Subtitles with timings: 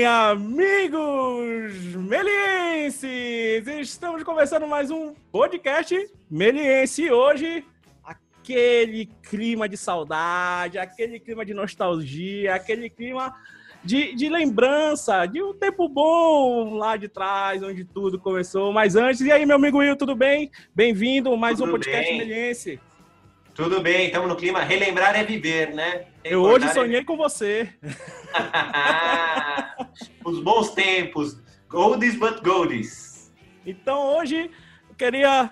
[0.00, 3.66] bem, amigos melienses?
[3.66, 5.94] Estamos começando mais um podcast
[6.30, 7.10] meliense.
[7.10, 7.62] Hoje,
[8.02, 13.34] aquele clima de saudade, aquele clima de nostalgia, aquele clima
[13.84, 18.72] de, de lembrança de um tempo bom lá de trás, onde tudo começou.
[18.72, 20.50] Mas antes, e aí, meu amigo Will, tudo bem?
[20.74, 22.18] Bem-vindo, mais tudo um podcast bem.
[22.18, 22.80] meliense.
[23.54, 24.62] Tudo bem, estamos no clima.
[24.62, 26.06] Relembrar é viver, né?
[26.24, 27.04] Recordar Eu hoje sonhei é...
[27.04, 27.68] com você.
[30.24, 31.40] Os bons tempos.
[31.68, 33.32] Goldies but goldies.
[33.64, 34.50] Então hoje
[34.88, 35.50] eu queria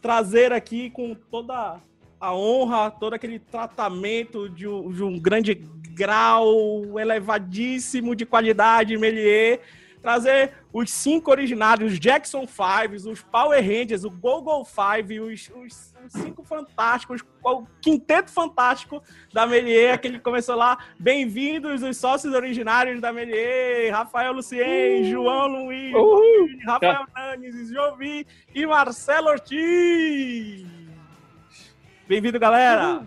[0.00, 1.80] trazer aqui com toda
[2.20, 9.60] a honra, todo aquele tratamento de um, de um grande grau elevadíssimo de qualidade, Melier
[10.02, 15.94] trazer os cinco originários, os Jackson Fives, os Power Rangers, o Google Five, os, os,
[16.04, 20.76] os, cinco fantásticos, o quinteto fantástico da Melier, que ele começou lá.
[20.98, 27.06] Bem-vindos os sócios originários da Melier, Rafael Lucien, uh, João Luiz, uh, Rafael.
[27.14, 30.66] Nanes, Jovi e Marcelo Ortiz.
[32.08, 33.06] Bem-vindo, galera!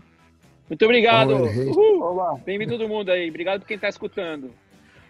[0.69, 1.43] Muito obrigado!
[2.43, 4.51] Bem-vindo todo mundo aí, obrigado por quem está escutando.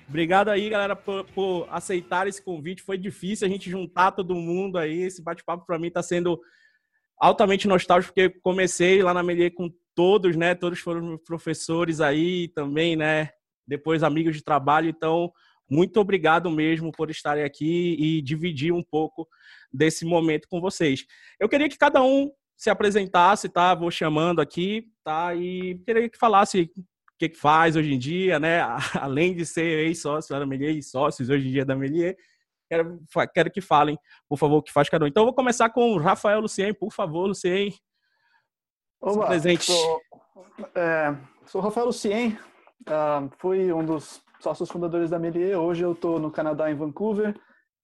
[0.08, 2.84] Obrigado aí, galera, por, por, aceitar esse convite.
[2.84, 5.02] Foi difícil a gente juntar todo mundo aí.
[5.02, 6.40] Esse bate-papo para mim está sendo
[7.18, 10.54] altamente nostálgico, porque comecei lá na Melier com todos, né?
[10.54, 13.30] Todos foram professores aí também, né?
[13.68, 14.90] Depois amigos de trabalho.
[14.90, 15.32] Então,
[15.68, 19.28] muito obrigado mesmo por estarem aqui e dividir um pouco
[19.74, 21.06] desse momento com vocês.
[21.40, 23.74] Eu queria que cada um se apresentasse, tá?
[23.74, 25.34] Vou chamando aqui, tá?
[25.34, 26.72] E queria que falasse
[27.18, 28.62] que, que faz hoje em dia, né?
[29.00, 32.18] Além de ser ex-sócio da Melier e sócios hoje em dia da Melier,
[32.70, 33.00] quero,
[33.34, 35.08] quero que falem, por favor, o que faz cada um.
[35.08, 37.74] Então, vou começar com o Rafael Lucien, por favor, Lucien.
[39.00, 39.66] Olá, presente.
[39.66, 40.02] Sou,
[40.74, 42.38] é, sou Rafael Lucien,
[42.88, 45.60] uh, fui um dos sócios fundadores da Melier.
[45.60, 47.36] Hoje eu estou no Canadá, em Vancouver.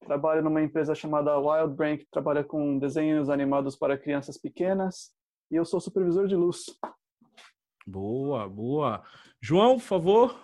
[0.05, 5.11] Trabalho numa empresa chamada Wild Brain, que trabalha com desenhos animados para crianças pequenas.
[5.51, 6.65] E eu sou supervisor de luz.
[7.85, 9.03] Boa, boa.
[9.41, 10.39] João, por favor.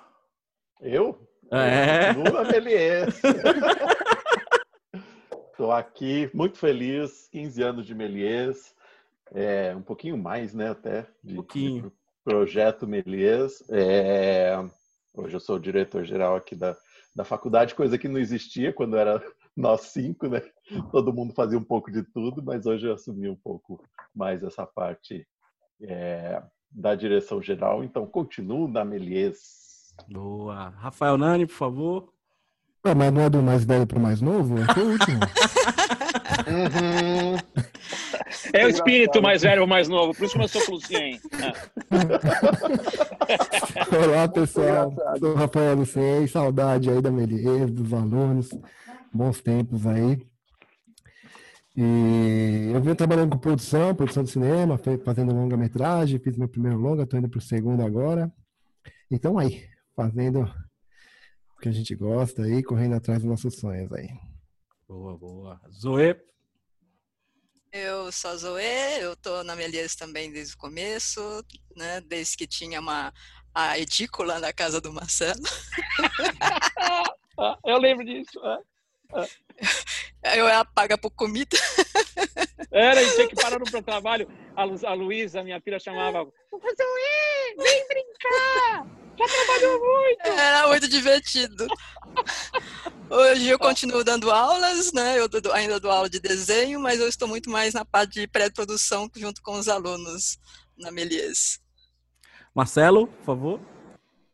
[0.81, 1.27] Eu?
[1.51, 2.11] É.
[2.13, 3.21] Lula Melies.
[5.51, 8.75] Estou aqui muito feliz, 15 anos de Melies,
[9.33, 11.83] é, um pouquinho mais, né, até, de, um pouquinho.
[11.83, 11.91] De
[12.23, 13.63] projeto Melies.
[13.69, 14.55] É,
[15.13, 16.75] hoje eu sou diretor-geral aqui da,
[17.15, 19.23] da faculdade, coisa que não existia quando era
[19.55, 20.41] nós cinco, né?
[20.91, 23.83] Todo mundo fazia um pouco de tudo, mas hoje eu assumi um pouco
[24.13, 25.27] mais essa parte
[25.81, 26.41] é,
[26.71, 29.93] da direção geral, então continuo na Melies.
[30.07, 30.69] Boa.
[30.77, 32.13] Rafael Nani, por favor.
[32.83, 34.55] Ah, mas não é do mais velho para o mais novo?
[34.59, 35.19] É o último.
[36.47, 37.37] uhum.
[38.53, 41.19] É o espírito mais velho ou mais novo, por isso que eu sou Lucien.
[44.05, 44.93] Olá, pessoal.
[45.19, 48.49] Sou Rafael Lucien, saudade aí da Melies, dos alunos.
[49.13, 50.26] Bons tempos aí.
[51.79, 57.03] E eu venho trabalhando com produção, produção de cinema, fazendo longa-metragem, fiz meu primeiro longa,
[57.03, 58.33] estou indo para o segundo agora.
[59.11, 64.09] Então aí, fazendo o que a gente gosta aí, correndo atrás dos nossos sonhos aí.
[64.87, 65.61] Boa, boa.
[65.71, 66.19] Zoe?
[67.71, 71.21] Eu sou a Zoe, eu estou na Melies também desde o começo,
[71.75, 72.01] né?
[72.01, 73.13] Desde que tinha uma
[73.53, 75.41] a edícula na casa do Marcelo.
[77.65, 78.39] eu lembro disso.
[79.13, 79.46] É.
[80.35, 81.57] Eu era paga por comida.
[82.71, 84.27] Era, e tinha que parar no trabalho.
[84.55, 86.25] A, Lu, a Luísa, minha filha, chamava.
[87.57, 88.85] Vem brincar!
[89.17, 90.27] Já trabalhou muito!
[90.27, 91.67] Era muito divertido.
[93.09, 95.17] Hoje eu continuo dando aulas, né?
[95.17, 99.09] Eu ainda dou aula de desenho, mas eu estou muito mais na parte de pré-produção
[99.15, 100.37] junto com os alunos
[100.77, 101.59] na Melies.
[102.53, 103.61] Marcelo, por favor.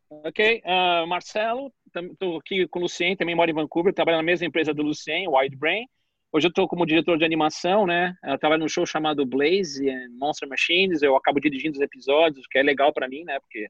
[0.10, 4.48] Ok, uh, Marcelo, estou aqui com o Lucien, também moro em Vancouver, trabalho na mesma
[4.48, 5.86] empresa do Lucien, Wide Brain.
[6.32, 8.16] Hoje eu estou como diretor de animação, né?
[8.24, 9.86] Eu trabalho num show chamado Blaze
[10.18, 11.04] Monster Machines.
[11.04, 13.40] Eu acabo dirigindo os episódios, que é legal para mim, né?
[13.40, 13.68] Porque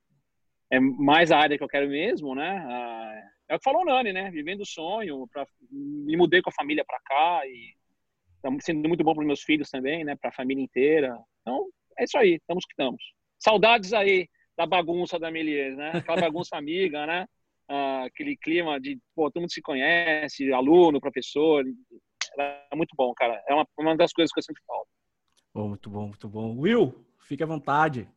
[0.72, 2.66] é mais a área que eu quero mesmo, né?
[3.50, 4.32] É o que falou o Nani, né?
[4.32, 5.28] Vivendo o sonho.
[5.28, 5.46] Pra...
[5.70, 7.74] Me mudei com a família para cá e
[8.42, 10.16] tá sendo muito bom para meus filhos também, né?
[10.16, 11.18] Para a família inteira.
[11.42, 11.68] Então,
[12.00, 12.36] é isso aí.
[12.36, 13.04] Estamos que estamos.
[13.40, 15.92] Saudades aí da bagunça da Melies, né?
[15.96, 17.28] Aquela bagunça amiga, né?
[17.70, 21.64] Uh, aquele clima de, pô, todo mundo se conhece, aluno, professor.
[22.38, 23.42] É muito bom, cara.
[23.48, 24.88] É uma, uma das coisas que eu sempre falo.
[25.54, 26.58] Oh, muito bom, muito bom.
[26.58, 28.08] Will, fique à vontade.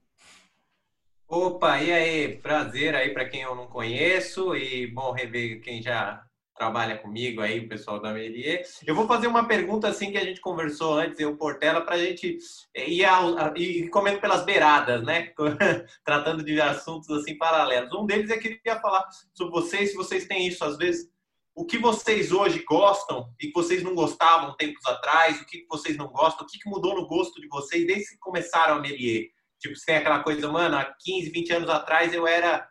[1.29, 2.39] Opa, e aí?
[2.39, 6.25] Prazer aí para quem eu não conheço e bom rever quem já
[6.57, 8.63] trabalha comigo aí, o pessoal da Melier.
[8.87, 11.99] Eu vou fazer uma pergunta assim que a gente conversou antes, eu Portela, para a
[11.99, 12.39] gente
[12.75, 15.33] ir, ao, ir comendo pelas beiradas, né?
[16.05, 17.93] Tratando de assuntos assim paralelos.
[17.95, 21.11] Um deles é que eu queria falar sobre vocês, se vocês têm isso às vezes.
[21.55, 25.41] O que vocês hoje gostam e que vocês não gostavam tempos atrás?
[25.41, 26.47] O que vocês não gostam?
[26.47, 29.31] O que mudou no gosto de vocês desde que começaram a Melier?
[29.59, 32.69] Tipo, você tem aquela coisa, mano, há 15, 20 anos atrás eu era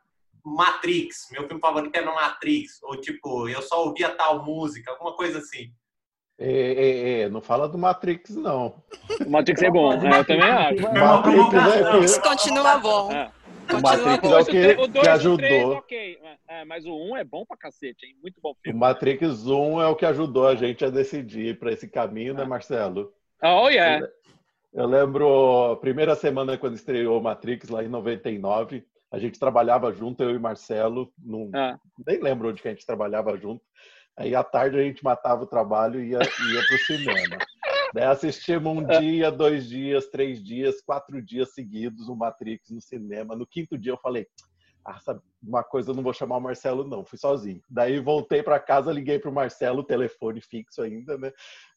[0.54, 5.40] Matrix, meu filme favorito era Matrix, ou tipo, eu só ouvia tal música, alguma coisa
[5.40, 5.72] assim.
[6.38, 8.84] É, é, é, não fala do Matrix, não.
[9.26, 10.86] O Matrix é bom, é, eu também acho.
[10.86, 13.12] O Matrix, é, continua bom.
[13.12, 13.32] É.
[13.74, 14.38] O Matrix bom.
[14.38, 15.36] é o que, o dois, que ajudou.
[15.36, 16.20] O 3, okay.
[16.48, 18.16] é, mas o 1 é bom pra cacete, hein?
[18.22, 18.78] Muito bom filme.
[18.78, 22.44] O Matrix 1 é o que ajudou a gente a decidir para esse caminho, né,
[22.44, 23.12] Marcelo?
[23.42, 24.08] Oh, yeah.
[24.74, 30.24] Eu lembro a primeira semana quando estreou Matrix, lá em 99, a gente trabalhava junto,
[30.24, 31.80] eu e Marcelo, num, ah.
[32.06, 33.64] nem lembro onde que a gente trabalhava junto.
[34.18, 37.38] Aí à tarde a gente matava o trabalho e ia, ia para o cinema.
[37.94, 43.36] Daí assistimos um dia, dois dias, três dias, quatro dias seguidos o Matrix no cinema.
[43.36, 44.28] No quinto dia eu falei,
[44.86, 47.62] ah, sabe, uma coisa eu não vou chamar o Marcelo não, fui sozinho.
[47.70, 51.32] Daí voltei para casa, liguei para o Marcelo, telefone fixo ainda, né?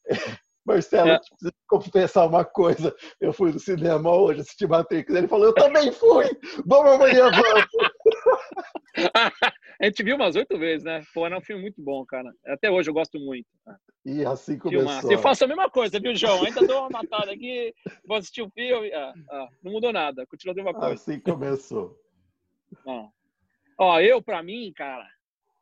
[0.68, 1.18] Marcelo, é.
[1.18, 2.94] preciso confessar uma coisa.
[3.18, 5.12] Eu fui no cinema hoje assistir Matrix.
[5.14, 6.26] Ele falou, eu também fui!
[6.66, 7.66] Vamos amanhã, vamos!
[9.80, 11.02] a gente viu umas oito vezes, né?
[11.14, 12.30] Pô, era um filme muito bom, cara.
[12.46, 13.46] Até hoje eu gosto muito.
[14.04, 15.10] E assim começou.
[15.10, 16.44] Eu faço a mesma coisa, viu, João?
[16.44, 17.74] Ainda dou uma matada aqui,
[18.06, 18.92] vou assistir o um filme.
[18.92, 20.94] Ah, ah, não mudou nada, continua a mesma coisa.
[20.94, 21.96] Assim começou.
[22.86, 23.08] Ah.
[23.78, 25.06] Ó, eu, pra mim, cara,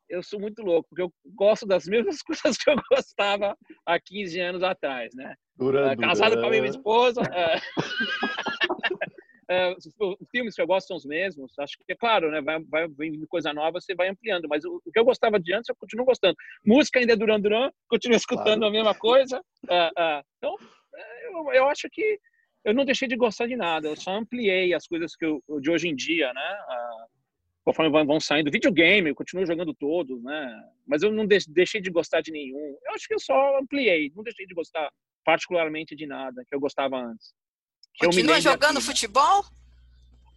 [0.08, 4.40] eu sou muito louco, porque eu gosto das mesmas coisas que eu gostava há 15
[4.40, 5.34] anos atrás, né?
[5.56, 7.22] Durando, Casado com a minha esposa.
[7.32, 7.56] É...
[9.48, 9.88] é, os
[10.30, 11.52] filmes que eu gosto são os mesmos.
[11.58, 12.40] Acho que, é claro, né?
[12.40, 14.46] Vai, vai vindo coisa nova, você vai ampliando.
[14.48, 16.36] Mas o, que eu gostava de antes, eu continuo gostando.
[16.64, 18.66] Música ainda é Duran Duran, continuo escutando claro.
[18.66, 19.42] a mesma coisa.
[19.68, 20.56] É, então,
[21.24, 22.18] eu, eu acho que
[22.64, 23.88] eu não deixei de gostar de nada.
[23.88, 26.58] Eu só ampliei as coisas que eu, de hoje em dia, né?
[27.66, 28.48] Conforme vão saindo.
[28.48, 30.64] Videogame, eu continuo jogando todos, né?
[30.86, 32.78] Mas eu não deixei de gostar de nenhum.
[32.84, 34.88] Eu acho que eu só ampliei, não deixei de gostar
[35.24, 37.34] particularmente de nada que eu gostava antes.
[37.98, 39.44] Continua jogando aqui, futebol?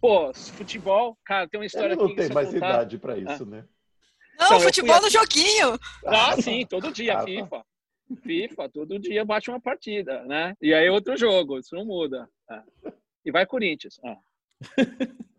[0.00, 2.68] Pô, futebol, cara, tem uma história eu não tem mais contar.
[2.68, 3.46] idade para isso, ah.
[3.46, 3.64] né?
[4.36, 5.78] Não, então, futebol no joguinho.
[6.06, 7.64] Ah, sim, todo dia, ah, FIFA.
[8.22, 10.56] FIFA, todo dia bate uma partida, né?
[10.60, 12.28] E aí outro jogo, isso não muda.
[12.48, 12.64] Ah.
[13.24, 14.00] E vai Corinthians.
[14.04, 14.16] Ah.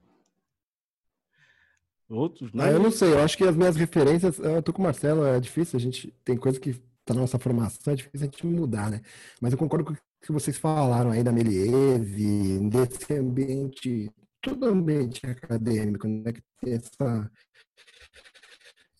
[2.11, 2.65] Outros, né?
[2.65, 5.25] Ah, eu não sei, eu acho que as minhas referências, eu tô com o Marcelo,
[5.25, 6.73] é difícil, a gente tem coisa que
[7.05, 9.01] tá na nossa formação, é difícil a gente mudar, né?
[9.39, 14.11] Mas eu concordo com o que vocês falaram aí da Melieve, desse ambiente,
[14.41, 16.33] todo ambiente acadêmico, né?
[16.33, 17.31] Que tem essa,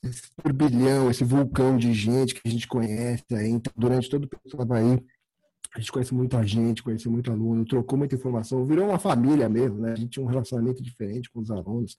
[0.04, 4.30] esse turbilhão, esse vulcão de gente que a gente conhece aí, então, durante todo o
[4.30, 5.04] período aí,
[5.76, 9.80] a gente conhece muita gente, conhece muito aluno, trocou muita informação, virou uma família mesmo,
[9.80, 9.94] né?
[9.94, 11.98] A gente tinha um relacionamento diferente com os alunos.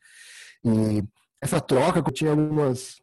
[0.65, 1.03] E
[1.41, 3.01] essa troca que eu tinha algumas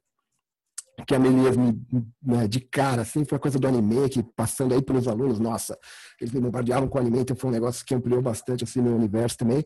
[1.05, 1.79] que a Melias me,
[2.21, 5.77] né, de cara, assim, foi a coisa do anime, que passando aí pelos alunos, nossa,
[6.19, 8.95] eles me bombardeavam com o anime, então foi um negócio que ampliou bastante, assim, meu
[8.95, 9.63] universo também.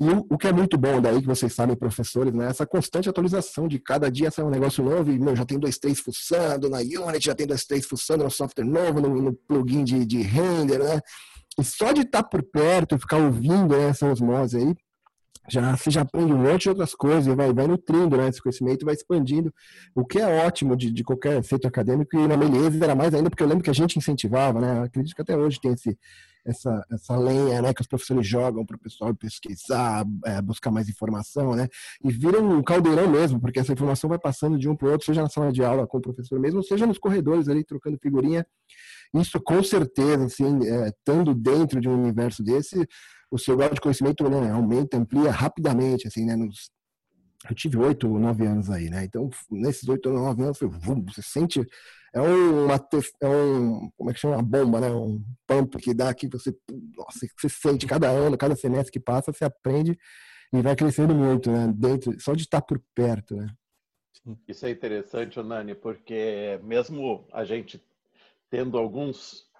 [0.00, 3.08] E o, o, que é muito bom daí, que vocês sabem, professores, né, essa constante
[3.08, 6.68] atualização de cada dia sai um negócio novo, e, meu, já tem dois, três fuçando
[6.68, 10.22] na Unity, já tem dois, três fuçando no software novo, no, no plugin de, de
[10.22, 11.00] render, né,
[11.58, 14.74] e só de estar por perto, ficar ouvindo né, essa osmose aí,
[15.48, 18.84] já você já aprende um monte de outras coisas, vai, vai nutrindo né, esse conhecimento,
[18.84, 19.52] vai expandindo,
[19.94, 23.28] o que é ótimo de, de qualquer feito acadêmico, e na Melies era mais ainda
[23.28, 25.98] porque eu lembro que a gente incentivava, né, acredito que até hoje tem esse,
[26.44, 30.88] essa, essa lenha né, que os professores jogam para o pessoal pesquisar, é, buscar mais
[30.88, 31.66] informação, né,
[32.04, 35.06] e vira um caldeirão mesmo, porque essa informação vai passando de um para o outro,
[35.06, 38.46] seja na sala de aula com o professor mesmo, seja nos corredores ali, trocando figurinha,
[39.14, 42.86] isso com certeza, assim, é, estando dentro de um universo desse,
[43.32, 46.36] o seu grau de conhecimento né, aumenta, amplia rapidamente, assim, né?
[46.36, 46.70] Nos,
[47.48, 49.04] eu tive oito ou nove anos aí, né?
[49.04, 51.66] Então, nesses oito ou nove anos, você sente
[52.14, 52.74] é uma
[53.22, 54.90] é um como é que chama uma bomba, né?
[54.90, 56.54] Um pump que dá que você
[56.94, 59.98] nossa, você sente cada ano, cada semestre que passa, você aprende
[60.52, 61.72] e vai crescendo muito, né?
[61.74, 63.48] Dentro só de estar por perto, né?
[64.46, 67.82] Isso é interessante, Nani, porque mesmo a gente
[68.50, 69.50] tendo alguns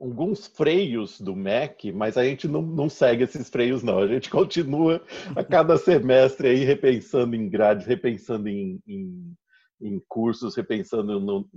[0.00, 3.98] alguns freios do MEC, mas a gente não, não segue esses freios, não.
[3.98, 5.02] A gente continua
[5.36, 9.34] a cada semestre aí repensando em grades, repensando em, em,
[9.80, 11.48] em cursos, repensando no,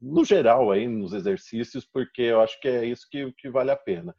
[0.00, 3.76] no geral aí nos exercícios, porque eu acho que é isso que, que vale a
[3.76, 4.14] pena.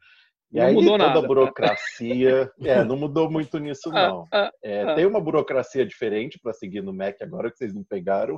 [0.52, 1.18] E não aí mudou toda nada.
[1.18, 4.28] a burocracia, é, não mudou muito nisso ah, não.
[4.30, 7.82] Ah, é, ah, tem uma burocracia diferente para seguir no Mac agora que vocês não
[7.82, 8.36] pegaram,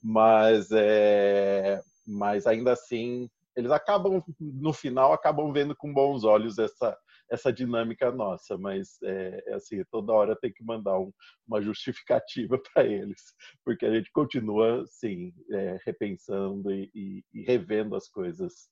[0.00, 6.96] mas é, mas ainda assim eles acabam no final acabam vendo com bons olhos essa
[7.30, 11.12] essa dinâmica nossa, mas é, é assim, toda hora tem que mandar um,
[11.46, 13.20] uma justificativa para eles,
[13.64, 18.68] porque a gente continua, sim, é, repensando e, e, e, revendo as coisas.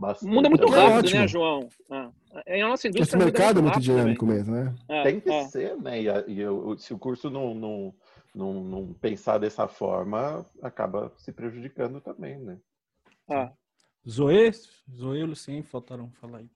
[0.00, 0.32] Bastante.
[0.32, 1.68] Muda muito rápido, né, João?
[1.90, 2.12] Ah,
[2.46, 3.02] em nossa indústria.
[3.02, 4.36] Esse mercado é muito dinâmico também.
[4.36, 4.74] mesmo, né?
[4.88, 5.44] É, tem que é.
[5.46, 6.00] ser, né?
[6.00, 7.94] E, e eu, se o curso não, não,
[8.32, 12.60] não, não, pensar dessa forma, acaba se prejudicando também, né?
[13.28, 13.52] Ah.
[14.06, 14.52] Zoe,
[14.90, 16.50] Zoe e Lucien faltaram falar aí.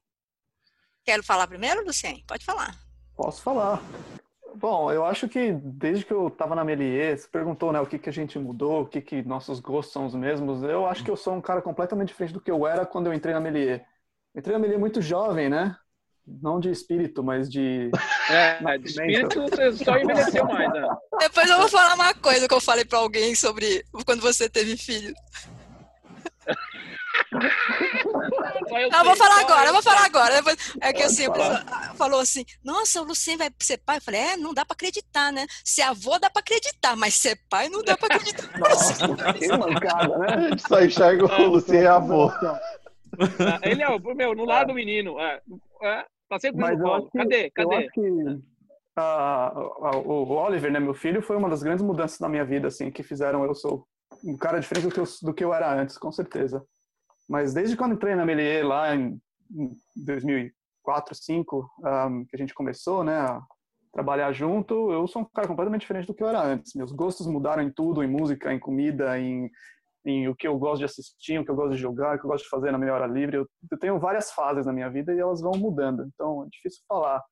[1.04, 2.22] Quero falar primeiro, Lucien?
[2.26, 2.76] Pode falar.
[3.16, 3.82] Posso falar.
[4.54, 7.98] Bom, eu acho que desde que eu estava na Melier, você perguntou né, o que,
[7.98, 10.62] que a gente mudou, o que, que nossos gostos são os mesmos.
[10.62, 13.14] Eu acho que eu sou um cara completamente diferente do que eu era quando eu
[13.14, 13.84] entrei na Melier.
[14.34, 15.76] entrei na Melier muito jovem, né?
[16.26, 17.90] Não de espírito, mas de.
[18.30, 20.88] É, de espírito você só envelheceu mais, né?
[21.18, 24.76] Depois eu vou falar uma coisa que eu falei para alguém sobre quando você teve
[24.76, 25.12] filho.
[28.90, 30.34] Não, vou falar agora, eu vou falar agora.
[30.80, 31.64] É que assim, a pessoa
[31.96, 33.96] falou assim: Nossa, o Lucien vai ser pai.
[33.96, 35.46] Eu falei: É, não dá pra acreditar, né?
[35.64, 38.48] Ser avô dá pra acreditar, mas ser pai não dá pra acreditar.
[38.58, 40.26] Nossa, que mancada, né?
[40.28, 42.30] A gente só enxerga o Lucien avô.
[42.30, 45.18] Ah, ele é o meu, no lado do menino.
[45.18, 45.40] É,
[45.82, 47.10] é, tá sempre no colo.
[47.14, 47.50] Cadê?
[47.50, 47.74] Cadê?
[47.74, 48.00] Eu acho que
[48.98, 52.90] uh, o Oliver, né, meu filho, foi uma das grandes mudanças na minha vida, assim,
[52.90, 53.86] que fizeram eu sou
[54.24, 56.64] um cara diferente do que eu, do que eu era antes, com certeza.
[57.32, 59.18] Mas desde quando entrei na Melier lá em,
[59.96, 63.40] 2004, 2005, um, que a gente começou, né, a
[63.90, 66.74] trabalhar junto, eu sou um cara completamente diferente do que eu era antes.
[66.74, 69.50] Meus gostos mudaram em tudo, em música, em comida, em,
[70.04, 72.26] em o que eu gosto de assistir, o que eu gosto de jogar, o que
[72.26, 73.38] eu gosto de fazer na minha hora livre.
[73.38, 76.06] Eu, eu tenho várias fases na minha vida e elas vão mudando.
[76.12, 77.22] Então é difícil falar.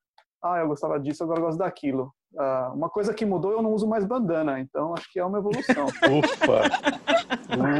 [0.42, 2.10] Ah, eu gostava disso, agora eu gosto daquilo.
[2.32, 5.40] Uh, uma coisa que mudou, eu não uso mais bandana, então acho que é uma
[5.40, 5.88] evolução.
[6.08, 6.62] Ufa!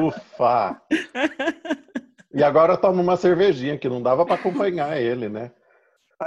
[0.06, 0.82] Ufa!
[2.32, 5.50] E agora toma uma cervejinha, que não dava para acompanhar ele, né?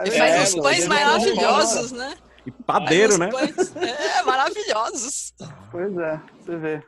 [0.05, 2.17] E faz é, uns pães maravilhosos, né?
[2.45, 3.29] E padeiro, né?
[3.29, 5.33] Pães, é, maravilhosos.
[5.71, 6.83] Pois é, você vê.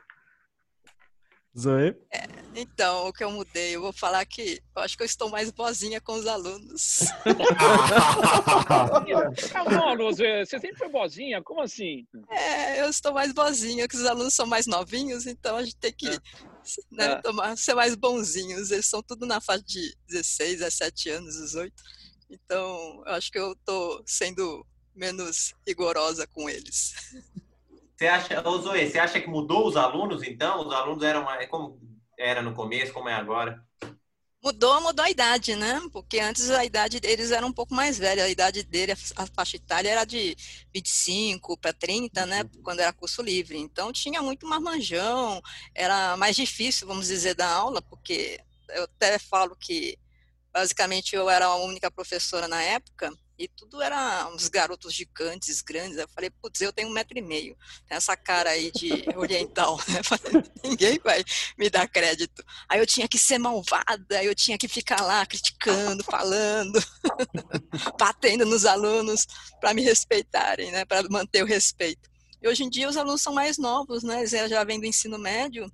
[1.58, 1.96] Zoe?
[2.12, 5.28] É, então, o que eu mudei, eu vou falar que eu acho que eu estou
[5.28, 7.00] mais boazinha com os alunos.
[9.52, 11.42] Calma, você sempre foi boazinha?
[11.42, 12.06] Como assim?
[12.30, 15.92] É, eu estou mais boazinha, que os alunos são mais novinhos, então a gente tem
[15.92, 16.18] que é.
[16.90, 17.20] né, é.
[17.20, 18.70] tomar, ser mais bonzinhos.
[18.70, 21.74] Eles são tudo na faixa de 16, 17 anos, 18.
[22.30, 26.94] Então, eu acho que eu estou sendo menos rigorosa com eles.
[27.96, 30.66] Você acha, ô Zoe, você acha que mudou os alunos, então?
[30.66, 31.80] Os alunos eram mais, como
[32.18, 33.62] era no começo, como é agora?
[34.42, 35.80] Mudou, mudou a idade, né?
[35.92, 38.24] Porque antes a idade deles era um pouco mais velha.
[38.24, 40.36] A idade dele, a faixa etária era de
[40.72, 42.42] 25 para 30, né?
[42.42, 42.62] Uhum.
[42.62, 43.58] Quando era curso livre.
[43.58, 45.42] Então tinha muito marmanjão,
[45.74, 49.98] era mais difícil, vamos dizer, da aula, porque eu até falo que
[50.52, 55.98] basicamente eu era a única professora na época e tudo era uns garotos gigantes, grandes.
[55.98, 57.56] Eu falei, putz, eu tenho um metro e meio.
[57.86, 60.00] Tem essa cara aí de oriental, né?
[60.64, 61.24] Ninguém vai
[61.58, 62.44] me dar crédito.
[62.68, 66.82] Aí eu tinha que ser malvada, eu tinha que ficar lá criticando, falando,
[67.98, 69.26] batendo nos alunos
[69.60, 70.84] para me respeitarem, né?
[70.84, 72.08] Para manter o respeito.
[72.42, 74.18] E hoje em dia os alunos são mais novos, né?
[74.18, 75.70] Eles já vêm do ensino médio,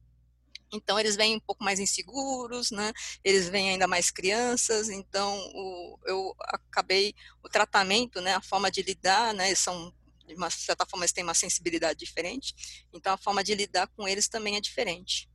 [0.72, 2.92] então eles vêm um pouco mais inseguros, né?
[3.22, 8.34] Eles vêm ainda mais crianças, então o, eu acabei o tratamento, né?
[8.34, 9.48] A forma de lidar, né?
[9.48, 9.92] Eles são
[10.26, 12.54] de uma certa forma eles têm uma sensibilidade diferente,
[12.92, 15.28] então a forma de lidar com eles também é diferente.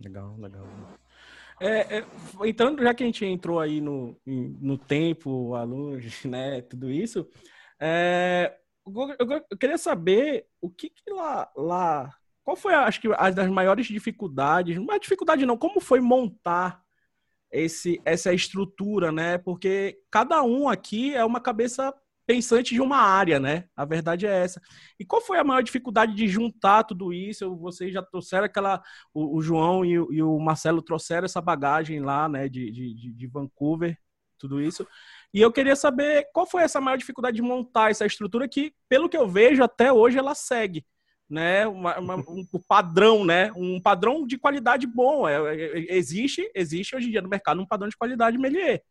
[0.00, 0.66] Legal, legal.
[1.60, 2.06] É, é,
[2.44, 7.28] entrando, já que a gente entrou aí no, no tempo, alunos, né, tudo isso,
[7.80, 8.56] é,
[8.86, 12.14] eu, eu, eu, queria saber o que, que lá, lá
[12.44, 14.76] qual foi, acho que, as das maiores dificuldades?
[14.76, 16.84] Não é dificuldade não, como foi montar
[17.50, 19.38] esse, essa estrutura, né?
[19.38, 21.94] Porque cada um aqui é uma cabeça
[22.26, 23.64] pensante de uma área, né?
[23.74, 24.60] A verdade é essa.
[25.00, 27.56] E qual foi a maior dificuldade de juntar tudo isso?
[27.56, 28.82] Vocês já trouxeram aquela.
[29.12, 32.46] O, o João e o, e o, Marcelo trouxeram essa bagagem lá, né?
[32.46, 33.98] De, de, de Vancouver,
[34.38, 34.86] tudo isso.
[35.32, 39.08] E eu queria saber qual foi essa maior dificuldade de montar essa estrutura que, pelo
[39.08, 40.84] que eu vejo, até hoje ela segue
[41.28, 45.28] né, uma, uma, um padrão, né, um padrão de qualidade bom.
[45.28, 48.82] É, é, existe, existe hoje em dia no mercado um padrão de qualidade Melier,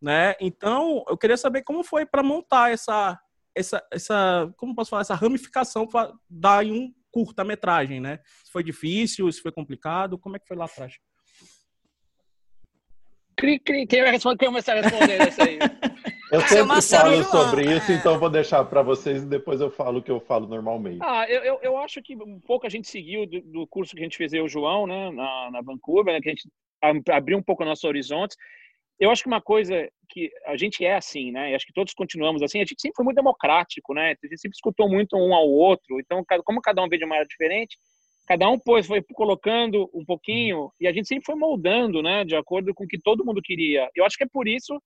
[0.00, 0.34] né?
[0.40, 3.18] Então, eu queria saber como foi para montar essa,
[3.54, 8.20] essa, essa, como posso falar, essa ramificação para dar em um curta-metragem, né?
[8.44, 10.94] Se foi difícil, se foi complicado, como é que foi lá atrás?
[13.36, 14.38] Quem vai responder?
[14.38, 15.58] Quem vai começar a responder isso aí?
[16.30, 17.94] Eu sempre falo sobre isso, é.
[17.96, 21.00] então vou deixar para vocês e depois eu falo o que eu falo normalmente.
[21.02, 24.00] Ah, eu, eu, eu, acho que um pouco a gente seguiu do, do curso que
[24.00, 26.48] a gente fez eu, o João, né, na, na Vancouver, né, que a gente
[27.10, 28.36] abriu um pouco nossos horizontes.
[28.98, 31.50] Eu acho que uma coisa que a gente é assim, né?
[31.50, 32.58] E acho que todos continuamos assim.
[32.58, 34.14] A gente sempre foi muito democrático, né?
[34.22, 35.98] A gente sempre escutou muito um ao outro.
[35.98, 37.78] Então, como cada um vê de uma maneira diferente,
[38.26, 42.36] cada um pois foi colocando um pouquinho e a gente sempre foi moldando, né, de
[42.36, 43.88] acordo com o que todo mundo queria.
[43.94, 44.80] Eu acho que é por isso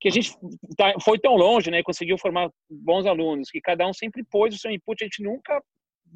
[0.00, 0.32] que a gente
[0.76, 4.58] tá, foi tão longe, né, conseguiu formar bons alunos, que cada um sempre pôs o
[4.58, 5.60] seu input, a gente nunca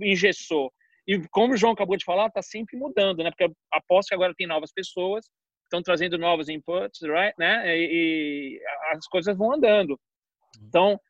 [0.00, 0.72] engessou.
[1.06, 3.30] E como o João acabou de falar, está sempre mudando, né?
[3.30, 5.26] Porque aposto que agora tem novas pessoas,
[5.64, 7.34] estão trazendo novos inputs, right?
[7.38, 7.76] Né?
[7.76, 8.60] E, e,
[8.92, 9.98] as coisas vão andando.
[10.68, 11.00] Então,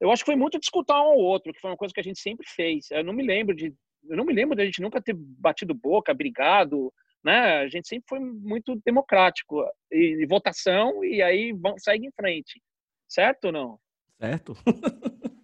[0.00, 2.04] eu acho que foi muito discutir um ao outro, que foi uma coisa que a
[2.04, 2.90] gente sempre fez.
[2.90, 3.74] Eu não me lembro de
[4.08, 6.92] eu não me lembro da gente nunca ter batido boca, brigado,
[7.26, 7.58] né?
[7.58, 12.62] A gente sempre foi muito democrático e, e votação e aí vão segue em frente,
[13.08, 13.78] certo ou não?
[14.20, 14.56] Certo.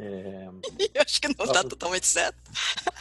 [0.00, 0.46] É...
[0.94, 2.38] eu acho que não está totalmente certo.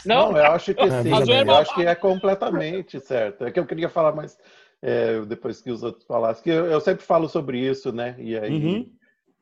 [0.04, 1.48] Não, não eu acho que sim.
[1.48, 3.46] eu acho que é completamente certo.
[3.46, 4.36] É que eu queria falar mais
[4.82, 8.16] é, depois que os outros falassem, que eu, eu, sempre falo sobre isso, né?
[8.18, 8.92] E aí uhum.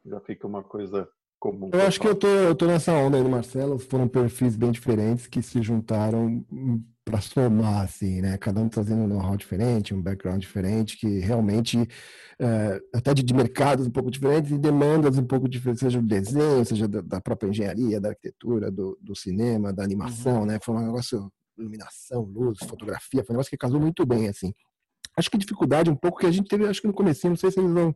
[0.06, 1.08] já fica uma coisa
[1.40, 1.70] comum.
[1.72, 3.80] Eu acho que eu tô, eu tô nessa onda aí do Marcelo.
[3.80, 6.44] Foram perfis bem diferentes que se juntaram
[7.06, 8.36] para somar, assim, né?
[8.40, 11.88] Cada um trazendo um know-how diferente, um background diferente, que realmente,
[12.40, 16.08] é, até de, de, mercados um pouco diferentes e demandas um pouco diferentes, seja do
[16.08, 20.46] desenho, seja da, da própria engenharia, da arquitetura, do, do cinema, da animação, uhum.
[20.48, 20.60] né?
[20.62, 24.52] Foi um negócio, iluminação, luz, fotografia, foi um negócio que casou muito bem, assim.
[25.16, 27.52] Acho que dificuldade um pouco que a gente teve, acho que no começo, não sei
[27.52, 27.96] se eles vão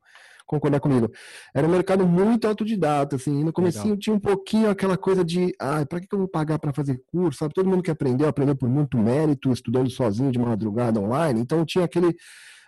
[0.50, 1.12] concordar comigo.
[1.54, 3.44] Era um mercado muito autodidata, assim.
[3.44, 6.74] no começo tinha um pouquinho aquela coisa de, ah, para que eu vou pagar para
[6.74, 7.38] fazer curso?
[7.38, 7.54] Sabe?
[7.54, 11.40] Todo mundo que aprendeu, aprendeu por muito mérito, estudando sozinho de madrugada online.
[11.40, 12.16] Então tinha aquele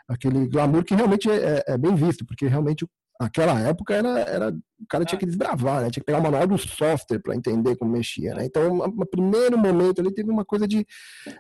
[0.08, 2.86] aquele glamour que realmente é, é, bem visto, porque realmente
[3.22, 5.92] naquela época era, era o cara tinha que desbravar, né?
[5.92, 8.46] Tinha que pegar o manual do software para entender como mexia, né?
[8.46, 10.86] Então, no primeiro momento ali teve uma coisa de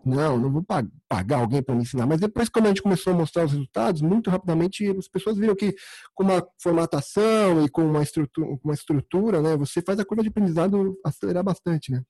[0.06, 0.64] não, não vou
[1.10, 2.06] pagar alguém para me ensinar.
[2.06, 5.56] Mas depois, quando a gente começou a mostrar os resultados, muito rapidamente as pessoas viram
[5.56, 5.76] que
[6.14, 9.58] com uma formatação e com uma estrutura, uma estrutura, né?
[9.58, 12.04] Você faz a curva de aprendizado acelerar bastante, né?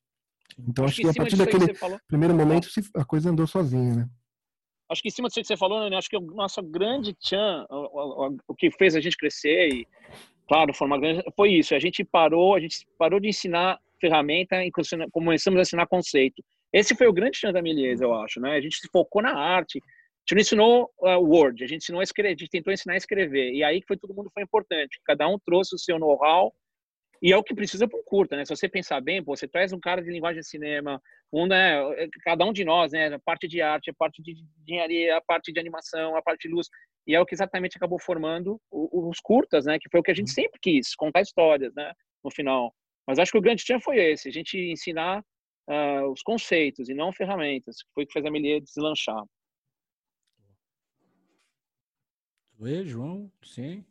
[0.68, 1.72] Então, acho, que a partir daquele
[2.06, 4.08] primeiro momento a coisa andou sozinha, né?
[4.92, 7.66] Acho que em cima disso que você falou, né, acho que o nosso grande tchan,
[7.70, 9.88] o, o, o, que fez a gente crescer e,
[10.46, 11.74] claro, formar grande, foi isso.
[11.74, 14.70] A gente parou, a gente parou de ensinar ferramenta e
[15.10, 16.42] começamos a ensinar conceito.
[16.72, 18.56] Esse foi o grande tchan da Milies, eu acho, né?
[18.56, 19.78] A gente se focou na arte.
[19.78, 22.94] A gente não ensinou uh, Word, a gente ensinou a escrever, a gente tentou ensinar
[22.94, 23.52] a escrever.
[23.52, 25.00] E aí que foi todo mundo foi importante.
[25.04, 26.52] Cada um trouxe o seu know-how
[27.22, 28.44] e é o que precisa para um curta, né?
[28.44, 31.00] Se você pensar bem, pô, você traz um cara de linguagem de cinema,
[31.32, 31.76] um, né,
[32.24, 34.34] cada um de nós, né, a parte de arte, a parte de
[34.66, 36.68] engenharia, a parte de animação, a parte de luz,
[37.06, 40.14] e é o que exatamente acabou formando os curtas, né, que foi o que a
[40.14, 40.34] gente uhum.
[40.34, 41.92] sempre quis, contar histórias, né,
[42.24, 42.74] no final.
[43.06, 45.24] Mas acho que o grande tchan foi esse, a gente ensinar
[45.70, 49.22] uh, os conceitos e não ferramentas, que foi o que fez a Melier deslanchar.
[52.58, 53.84] Oi, João, sim.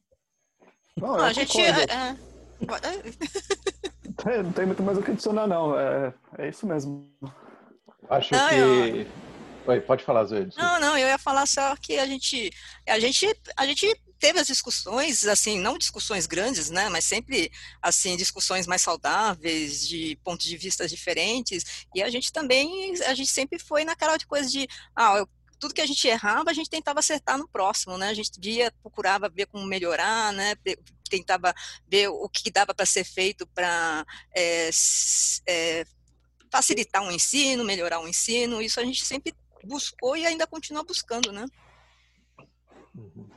[0.97, 1.59] Não, a gente...
[1.59, 2.31] É,
[4.25, 5.77] é, não tem muito mais o que adicionar, não.
[5.77, 7.09] É, é isso mesmo.
[8.09, 8.55] Acho não, que.
[8.55, 9.07] Eu...
[9.67, 10.49] Oi, pode falar, Zoe.
[10.57, 12.51] Não, não, eu ia falar só que a gente,
[12.87, 18.17] a gente, a gente teve as discussões, assim, não discussões grandes, né, mas sempre, assim,
[18.17, 23.59] discussões mais saudáveis, de pontos de vista diferentes, e a gente também, a gente sempre
[23.59, 27.37] foi naquela coisa de, ah, eu tudo que a gente errava, a gente tentava acertar
[27.37, 28.09] no próximo, né?
[28.09, 30.55] A gente via, procurava ver como melhorar, né?
[31.11, 31.53] Tentava
[31.87, 34.69] ver o que dava para ser feito para é,
[35.45, 35.85] é,
[36.49, 38.61] facilitar o um ensino, melhorar o um ensino.
[38.61, 41.45] Isso a gente sempre buscou e ainda continua buscando, né?
[42.95, 43.29] Uhum.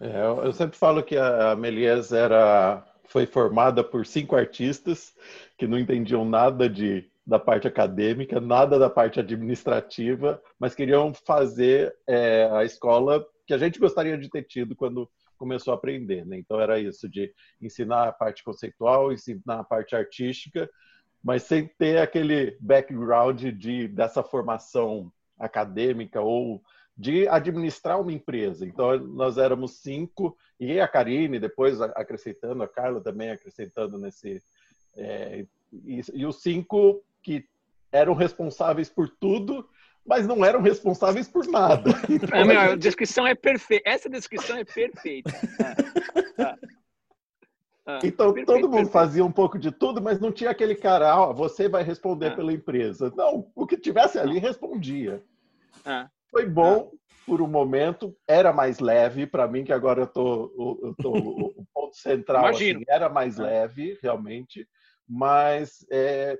[0.00, 5.12] É, eu sempre falo que a Melies era foi formada por cinco artistas
[5.58, 11.94] que não entendiam nada de da parte acadêmica, nada da parte administrativa, mas queriam fazer
[12.04, 15.08] é, a escola que a gente gostaria de ter tido quando
[15.40, 16.26] começou a aprender.
[16.26, 16.36] Né?
[16.36, 20.70] Então era isso de ensinar a parte conceitual, ensinar a parte artística,
[21.24, 26.62] mas sem ter aquele background de dessa formação acadêmica ou
[26.94, 28.66] de administrar uma empresa.
[28.66, 34.42] Então nós éramos cinco e a Karine depois acrescentando, a Carla também acrescentando nesse
[34.94, 37.48] é, e, e os cinco que
[37.90, 39.66] eram responsáveis por tudo,
[40.06, 41.90] mas não eram responsáveis por nada.
[42.08, 43.88] Então, é, meu, a, descrição é perfeita.
[43.88, 45.30] Essa descrição é perfeita.
[46.38, 46.56] Ah,
[47.86, 48.92] ah, então perfeito, todo mundo perfeito.
[48.92, 52.36] fazia um pouco de tudo, mas não tinha aquele cara, ó, você vai responder ah.
[52.36, 53.12] pela empresa.
[53.16, 55.22] Não, o que tivesse ali respondia.
[56.30, 56.92] Foi bom,
[57.26, 61.66] por um momento era mais leve para mim, que agora eu tô, eu tô o
[61.72, 64.68] ponto central assim, era mais leve, realmente,
[65.08, 66.38] mas é,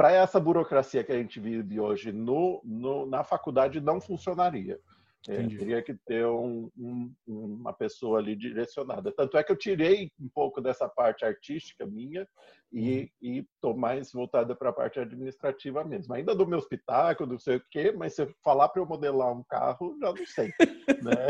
[0.00, 4.80] para essa burocracia que a gente vive hoje no, no, na faculdade não funcionaria.
[5.28, 9.12] É, teria que ter um, um, uma pessoa ali direcionada.
[9.12, 12.26] Tanto é que eu tirei um pouco dessa parte artística minha
[12.72, 13.44] e uhum.
[13.54, 16.14] estou mais voltada para a parte administrativa mesmo.
[16.14, 19.30] Ainda do meu espetáculo, não sei o quê, mas se eu falar para eu modelar
[19.30, 20.50] um carro, já não sei.
[21.04, 21.26] né?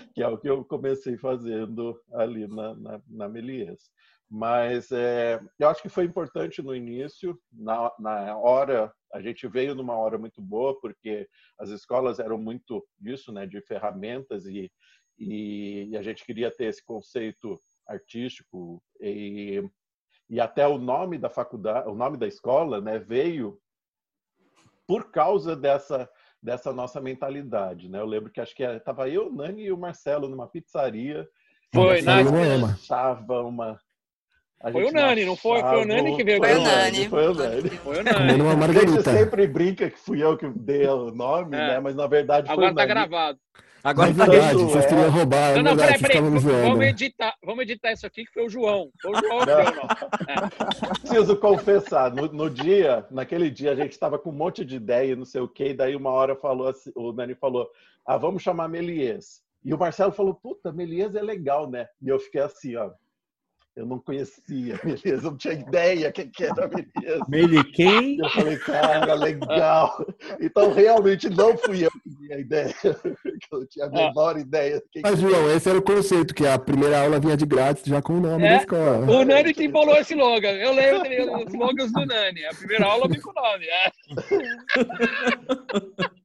[0.14, 3.90] que é o que eu comecei fazendo ali na, na, na Melies.
[4.30, 9.74] Mas é, eu acho que foi importante no início, na, na hora, a gente veio
[9.74, 14.70] numa hora muito boa, porque as escolas eram muito disso, né, de ferramentas, e,
[15.18, 19.62] e, e a gente queria ter esse conceito artístico, e,
[20.28, 23.58] e até o nome da faculdade, o nome da escola, né, veio
[24.86, 26.10] por causa dessa
[26.44, 27.98] dessa nossa mentalidade, né?
[27.98, 31.26] Eu lembro que acho que estava eu, Nani e o Marcelo numa pizzaria.
[31.74, 32.28] Foi, Nani.
[32.74, 33.80] Estava uma
[34.72, 35.60] foi o Nani, não foi?
[35.60, 37.08] Foi o Nani que veio Foi o Nani.
[37.08, 37.70] Foi o Nani.
[37.70, 38.40] Foi o Nani.
[38.40, 38.92] Uma margarita.
[38.92, 41.68] A gente sempre brinca que fui eu que dei o nome, é.
[41.68, 41.80] né?
[41.80, 43.38] Mas na verdade Agora foi o tá gravado.
[43.84, 45.56] Agora é verdade, vocês queriam roubar.
[45.56, 46.18] Não, não, peraí, peraí.
[46.18, 48.90] Vamos editar, vamos editar isso aqui que foi o João.
[49.02, 49.88] Foi o João que deu, não.
[50.26, 51.00] É.
[51.00, 55.14] Preciso confessar, no, no, dia, naquele dia, a gente estava com um monte de ideia,
[55.14, 57.68] não sei o quê, e daí uma hora falou assim, o Nani falou,
[58.06, 59.42] ah, vamos chamar Melies.
[59.62, 61.86] E o Marcelo falou, puta, Melies é legal, né?
[62.00, 62.90] E eu fiquei assim, ó,
[63.76, 67.20] eu não conhecia a Melias, não tinha ideia quem que era a Melias.
[67.28, 68.18] Meli quem?
[68.18, 70.06] Eu falei, cara, legal.
[70.40, 72.74] Então, realmente, não fui eu que tinha a ideia.
[72.84, 72.96] Eu
[73.60, 74.80] não tinha a menor ideia.
[74.92, 78.00] Quem Mas, João, esse era o conceito, que a primeira aula vinha de grátis, já
[78.00, 79.10] com o nome é, da escola.
[79.10, 80.52] O Nani que bolou esse slogan.
[80.52, 82.44] Eu lembro os slogans do Nani.
[82.46, 83.66] A primeira aula vem com o nome.
[83.66, 83.90] É.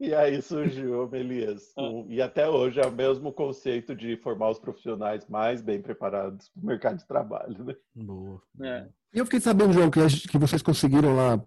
[0.00, 1.74] E aí surgiu o Melias.
[1.78, 1.82] Ah.
[2.08, 6.62] E até hoje é o mesmo conceito de formar os profissionais mais bem preparados para
[6.62, 7.62] o mercado de trabalho.
[7.62, 7.74] Né?
[7.94, 8.40] Boa.
[8.62, 8.86] É.
[9.12, 11.38] E eu fiquei sabendo, João, que, que vocês conseguiram lá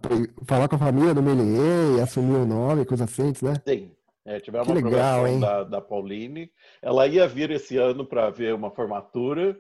[0.46, 3.56] falar com a família do Melier e assumir o nome, coisa assim, né?
[3.68, 3.92] Sim.
[4.26, 6.50] É, tivemos uma legal, da, da Pauline.
[6.82, 9.58] Ela ia vir esse ano para ver uma formatura.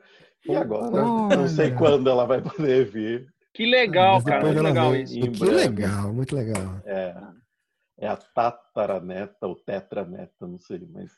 [0.48, 1.36] E agora, Olha.
[1.36, 3.28] não sei quando ela vai poder vir.
[3.54, 4.46] Que legal, cara.
[4.46, 5.20] Muito legal isso.
[5.32, 6.82] Que legal, muito legal.
[6.86, 7.16] É
[8.04, 11.12] é a tataraneta ou tetraneta, não sei, mas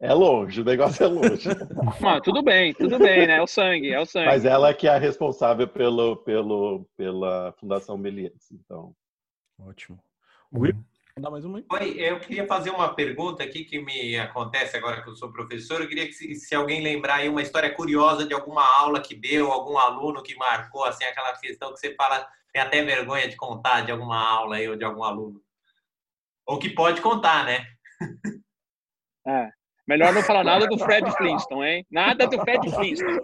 [0.00, 1.48] é longe, o negócio é longe.
[2.06, 3.36] ah, tudo bem, tudo bem, né?
[3.36, 4.26] É o sangue, é o sangue.
[4.26, 8.94] Mas ela que é a responsável pelo, pelo, pela Fundação Melies, então.
[9.60, 9.98] Ótimo.
[10.52, 10.72] Ui,
[11.18, 15.10] dá mais uma Oi, eu queria fazer uma pergunta aqui que me acontece agora que
[15.10, 15.82] eu sou professor.
[15.82, 19.14] Eu queria que se, se alguém lembrar aí uma história curiosa de alguma aula que
[19.14, 23.36] deu, algum aluno que marcou, assim, aquela questão que você fala, tem até vergonha de
[23.36, 25.42] contar de alguma aula aí ou de algum aluno.
[26.50, 27.64] Ou que pode contar, né?
[29.24, 29.48] É.
[29.86, 31.86] Melhor não falar nada do Fred Flintstone, hein?
[31.88, 33.20] Nada do Fred Flintstone.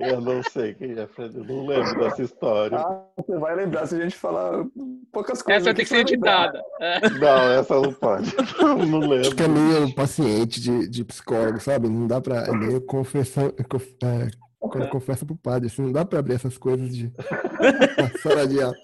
[0.00, 2.78] Eu não sei quem é Fred, eu não lembro dessa história.
[2.78, 4.64] Ah, você vai lembrar se a gente falar
[5.12, 5.66] poucas coisas.
[5.66, 6.62] Essa tem que ser editada.
[6.80, 7.08] É.
[7.10, 8.32] Não, essa não pode.
[8.88, 9.20] não lembro.
[9.20, 11.88] Acho que é meio paciente de, de psicólogo, sabe?
[11.88, 12.42] Não dá pra.
[12.42, 13.46] É meio confessão.
[13.46, 14.28] É,
[14.60, 17.12] quando confessa pro padre, assim, não dá pra abrir essas coisas de
[18.22, 18.74] sala de aula.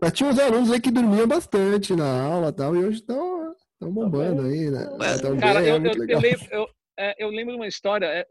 [0.00, 4.42] Mas tinha uns alunos aí que dormiam bastante na aula tal, e hoje estão bombando
[4.42, 4.88] aí, né?
[5.18, 8.26] Então, Cara, eu, é eu, eu, lembro, eu, é, eu, lembro de uma história, é,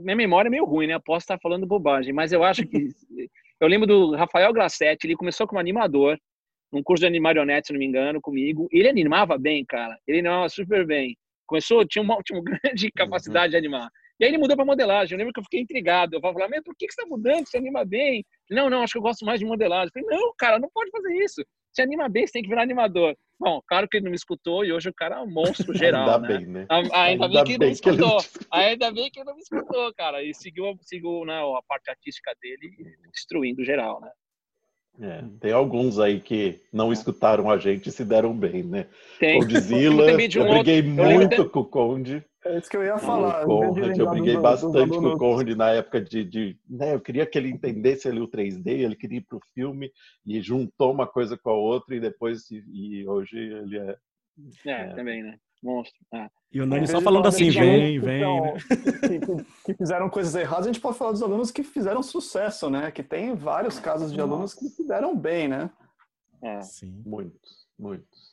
[0.00, 0.98] minha memória é meio ruim, né?
[1.04, 2.88] Posso estar falando bobagem, mas eu acho que.
[3.60, 6.18] eu lembro do Rafael Grassetti, ele começou como animador,
[6.72, 8.68] num curso de marionete, se não me engano, comigo.
[8.70, 9.98] Ele animava bem, cara.
[10.06, 11.16] Ele animava super bem.
[11.46, 12.92] Começou, tinha uma, tinha uma grande uhum.
[12.94, 13.50] capacidade uhum.
[13.50, 13.90] de animar.
[14.20, 15.14] E aí ele mudou para modelagem.
[15.14, 16.14] Eu lembro que eu fiquei intrigado.
[16.14, 17.48] Eu falava, mas por que, você está mudando?
[17.48, 18.22] Você anima bem?
[18.50, 19.90] Não, não, acho que eu gosto mais de modelagem.
[19.94, 21.42] Eu falei, não, cara, não pode fazer isso.
[21.72, 23.16] Você anima bem, você tem que virar animador.
[23.38, 26.02] Bom, claro que ele não me escutou e hoje o cara é um monstro geral.
[26.02, 26.28] ainda né?
[26.28, 26.66] bem, né?
[26.68, 28.18] Ainda, ainda bem que ele não me escutou.
[28.50, 30.22] Ainda bem que ele não me escutou, cara.
[30.22, 32.70] E seguiu, seguiu né, a parte artística dele,
[33.10, 34.10] destruindo geral, né?
[35.00, 38.86] É, tem alguns aí que não escutaram a gente e se deram bem, né?
[39.18, 39.40] Tem.
[39.40, 42.24] Condzilla, um eu briguei outro, muito eu com o Conde.
[42.44, 43.44] É isso que eu ia falar.
[43.44, 46.94] Conrad, eu briguei do, bastante do, do, com o Conrad na época de, de né,
[46.94, 49.92] eu queria que ele entendesse ali o 3D, ele queria ir para o filme
[50.26, 53.96] e juntou uma coisa com a outra e depois e, e hoje ele é,
[54.66, 55.38] é, é, também, né?
[55.62, 56.00] Monstro.
[56.12, 56.30] Ah.
[56.50, 58.22] E o Nani só falando assim, vem, vem.
[58.22, 58.54] Né?
[59.00, 62.90] Que, que, fizeram coisas erradas, a gente pode falar dos alunos que fizeram sucesso, né?
[62.90, 64.32] Que tem vários casos de Nossa.
[64.32, 65.70] alunos que se deram bem, né?
[66.42, 66.62] É.
[66.62, 67.02] Sim.
[67.04, 68.29] Muitos, muitos.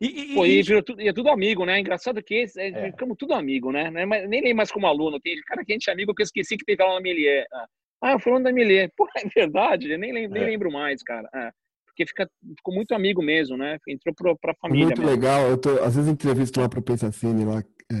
[0.00, 1.78] E, e, Pô, e, e, tudo, e é tudo amigo, né?
[1.78, 2.90] Engraçado que esse, é, é.
[2.90, 3.92] ficamos tudo amigo, né?
[3.94, 5.20] É nem nem mais como aluno.
[5.20, 7.68] Tem cara que a gente é amigo que eu esqueci que teve aula na.
[8.02, 8.90] Ah, eu falando da Melier.
[8.96, 10.46] Pô, é verdade, eu nem, lembro, nem é.
[10.46, 11.28] lembro mais, cara.
[11.34, 11.50] É.
[11.86, 13.78] porque fica, ficou muito amigo mesmo, né?
[13.88, 14.86] Entrou para a família.
[14.86, 15.14] Muito mesmo.
[15.14, 15.48] legal.
[15.48, 17.96] Eu tô, às vezes entrevisto lá para o Pensacine, lá, é,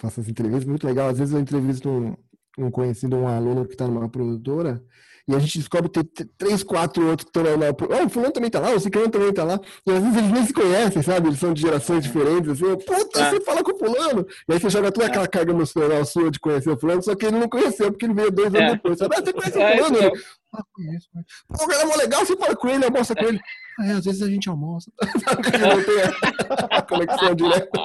[0.00, 1.08] faço as entrevistas, muito legal.
[1.08, 2.16] Às vezes eu entrevisto um,
[2.58, 4.82] um conhecido, um aluno que está numa produtora,
[5.28, 6.04] e a gente descobre ter
[6.38, 7.66] três, quatro outros que estão lá.
[8.00, 9.60] Oh, o fulano também tá lá, o ciclano também tá lá.
[9.84, 11.28] E às vezes eles nem se conhecem, sabe?
[11.28, 12.76] Eles são de gerações diferentes, assim.
[12.76, 13.30] Puta, é.
[13.30, 14.26] você fala com o fulano.
[14.48, 17.26] E aí você joga toda aquela carga emocional sua de conhecer o fulano, só que
[17.26, 18.74] ele não conheceu, porque ele veio dois anos é.
[18.74, 18.98] depois.
[18.98, 19.16] Sabe?
[19.16, 19.98] Ah, você conhece o é, fulano?
[19.98, 20.12] É,
[20.54, 21.08] ah, conheço.
[21.48, 23.40] Pô, o cara é mó legal, você fala com ele, almoça com ele.
[23.80, 24.92] Ah, é, às vezes a gente almoça.
[25.02, 27.80] não tem a conexão direta.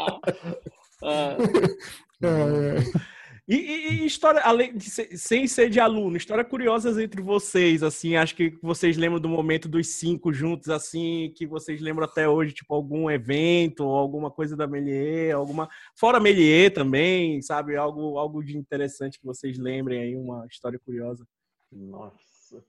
[1.03, 1.35] Ah.
[2.21, 3.11] é.
[3.51, 7.83] E, e, e, história, além de ser, sem ser de aluno, histórias curiosas entre vocês,
[7.83, 12.29] assim, acho que vocês lembram do momento dos cinco juntos, assim, que vocês lembram até
[12.29, 15.67] hoje, tipo, algum evento, alguma coisa da Melier, alguma.
[15.97, 17.75] Fora Melier também, sabe?
[17.75, 21.27] Algo, algo de interessante que vocês lembrem aí, uma história curiosa.
[21.69, 22.15] Nossa.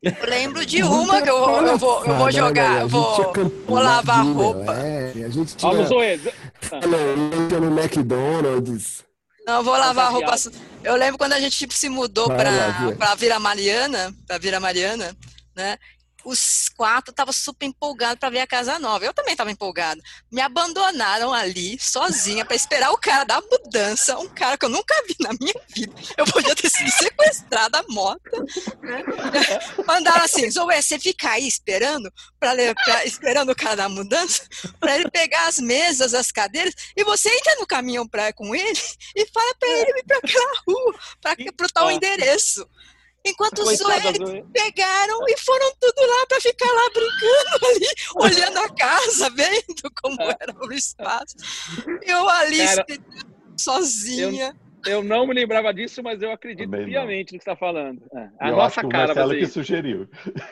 [0.02, 3.32] Eu lembro de uma que eu, eu, vou, eu vou jogar, eu vou,
[3.66, 4.74] vou lavar roupa.
[4.74, 5.72] É, a gente tinha.
[5.72, 5.90] Vamos,
[7.60, 9.11] no McDonald's.
[9.46, 10.34] Não, vou lavar a roupa.
[10.84, 15.16] Eu lembro quando a gente tipo, se mudou para para Vila Mariana, para Vila Mariana,
[15.54, 15.78] né?
[16.24, 19.04] Os quatro estavam super empolgados para ver a casa nova.
[19.04, 20.00] Eu também estava empolgado.
[20.30, 24.94] Me abandonaram ali, sozinha, para esperar o cara da mudança, um cara que eu nunca
[25.06, 25.92] vi na minha vida.
[26.16, 28.30] Eu podia ter sido sequestrada a moto.
[28.80, 29.04] Né?
[29.86, 32.54] Mandaram assim: Zoé, você fica aí esperando, pra,
[32.84, 34.42] pra, esperando o cara da mudança,
[34.78, 38.80] para ele pegar as mesas, as cadeiras, e você entra no caminhão pra, com ele
[39.16, 42.66] e fala para ele ir para aquela rua, para o tal endereço.
[43.24, 44.18] Enquanto os Zoedes
[44.52, 50.20] pegaram e foram tudo lá para ficar lá brincando ali, olhando a casa, vendo como
[50.20, 51.36] era o espaço.
[52.02, 52.86] Eu ali Cara,
[53.56, 54.56] sozinha.
[54.84, 58.02] Eu, eu, não me lembrava disso, mas eu acredito Também piamente no que está falando.
[58.12, 59.12] É, a eu nossa cara.
[59.12, 60.08] O Marcelo que sugeriu.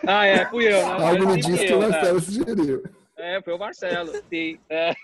[0.06, 0.76] Ah, é, fui eu.
[0.76, 0.82] Né?
[1.08, 2.20] Algo me disse que o Marcelo é.
[2.20, 2.82] sugeriu.
[3.16, 4.12] É, foi o Marcelo.
[4.30, 4.60] Sim.
[4.68, 4.94] É.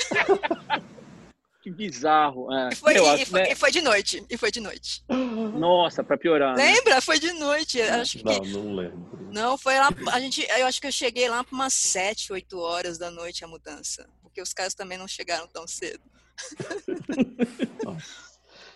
[1.62, 2.52] Que bizarro.
[2.52, 2.70] É.
[2.72, 3.52] E, foi, e, acho, foi, né?
[3.52, 4.24] e, foi, de noite.
[4.30, 5.04] E foi de noite.
[5.58, 6.56] Nossa, para piorar.
[6.56, 6.72] Né?
[6.74, 6.94] Lembra?
[6.94, 7.00] Né?
[7.02, 7.80] Foi de noite.
[7.82, 8.24] Acho que...
[8.24, 9.28] Não, não lembro.
[9.30, 9.90] Não, foi lá.
[10.12, 13.44] A gente, eu acho que eu cheguei lá para umas 7, 8 horas da noite
[13.44, 14.08] a mudança.
[14.22, 16.02] Porque os caras também não chegaram tão cedo.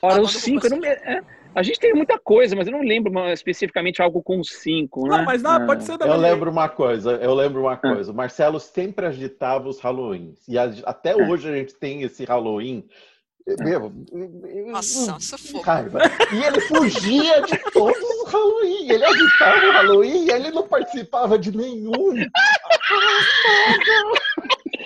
[0.02, 0.88] Ora, os 5, eu não me...
[0.88, 1.22] é.
[1.54, 5.18] A gente tem muita coisa, mas eu não lembro uma, especificamente algo com cinco, né?
[5.18, 8.10] Não, mas não, pode ser da Eu lembro uma coisa, eu lembro uma coisa.
[8.10, 10.40] O Marcelo sempre agitava os Halloweens.
[10.48, 11.16] E a, até é.
[11.16, 12.84] hoje a gente tem esse Halloween.
[13.60, 13.92] Meu,
[14.68, 15.64] Nossa, sufoco.
[15.64, 16.00] Raiva.
[16.32, 18.90] E ele fugia de todos os Halloween.
[18.90, 21.92] Ele agitava o Halloween e ele não participava de nenhum.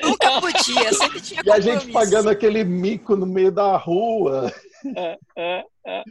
[0.02, 4.52] Nunca podia, sempre tinha E a gente pagando aquele mico no meio da rua.
[4.96, 6.02] É, é, é.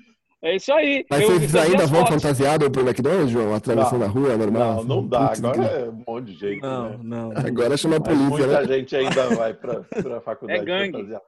[0.43, 1.04] É isso aí.
[1.10, 2.21] Mas eu, vocês ainda vão fotos.
[2.21, 3.56] fantasiado pro McDonald's, João?
[3.56, 4.76] Atravessando a rua, normal?
[4.76, 5.32] Não, não dá.
[5.32, 6.62] Agora é um monte de gente.
[6.62, 7.00] Não, né?
[7.02, 7.32] não.
[7.32, 8.30] Agora chama a polícia.
[8.30, 8.67] Mas muita né?
[8.67, 11.04] gente ainda vai pra, pra faculdade é gangue.
[11.04, 11.19] Né?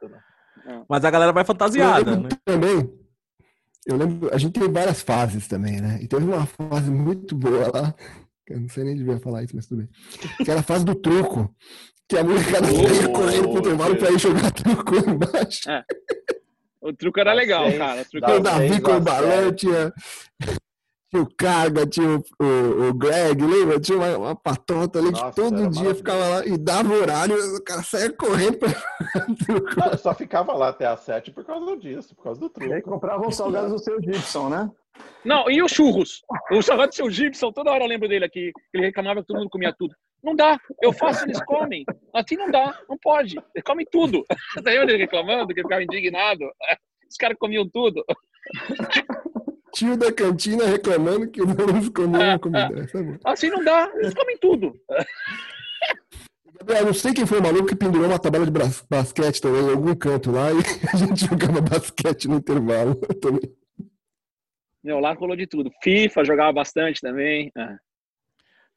[0.87, 2.29] Mas a galera vai fantasiada, né?
[2.45, 2.93] Também.
[3.87, 5.97] Eu lembro, a gente teve várias fases também, né?
[6.01, 7.95] E teve uma fase muito boa lá,
[8.47, 9.89] eu não sei nem devia falar isso, mas tudo bem.
[10.43, 11.55] Que era a fase do truco.
[12.07, 15.69] Que a molecada oh, correndo pro intervalo pra ir jogar truco embaixo.
[15.69, 15.83] É.
[16.81, 18.05] O truque era legal, cara.
[18.35, 19.93] O Davi com o balão, tinha,
[21.09, 23.79] tinha o Carga, tinha o, o, o, Greg, lembra?
[23.79, 27.63] Tinha uma, uma patota ali Nossa, que todo dia ficava lá e dava horário, o
[27.63, 28.69] cara saía correndo pra...
[29.75, 32.69] Não, só ficava lá até às sete por causa disso, por causa do truque.
[32.69, 34.71] E aí comprava os salgados do seu Gibson, né?
[35.23, 36.21] Não, e os churros?
[36.51, 38.51] O seu Gibson, toda hora eu lembro dele aqui.
[38.73, 39.93] Ele reclamava que todo mundo comia tudo.
[40.23, 40.57] Não dá.
[40.81, 41.85] Eu faço, eles comem.
[42.13, 42.79] Assim não dá.
[42.87, 43.37] Não pode.
[43.53, 44.25] Eles comem tudo.
[44.55, 46.45] Você ele reclamando, que ele ficava indignado?
[47.09, 48.03] Os caras comiam tudo.
[49.73, 52.89] Tio da cantina reclamando que alunos comiam a comida.
[53.25, 53.91] É assim não dá.
[53.95, 54.73] Eles comem tudo.
[56.67, 58.51] Eu não sei quem foi o maluco que pendurou uma tabela de
[58.89, 60.57] basquete também em algum canto lá e
[60.93, 63.41] a gente jogava basquete no intervalo também.
[64.83, 65.71] Meu, lá rolou de tudo.
[65.81, 67.51] FIFA jogava bastante também.
[67.57, 67.77] É.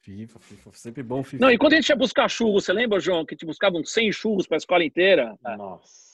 [0.01, 1.45] FIFA, FIFA, sempre bom FIFA.
[1.45, 3.77] Não, e quando a gente ia buscar churros, você lembra, João, que a gente buscava
[3.77, 5.37] uns 100 churros para a escola inteira?
[5.41, 6.13] Nossa.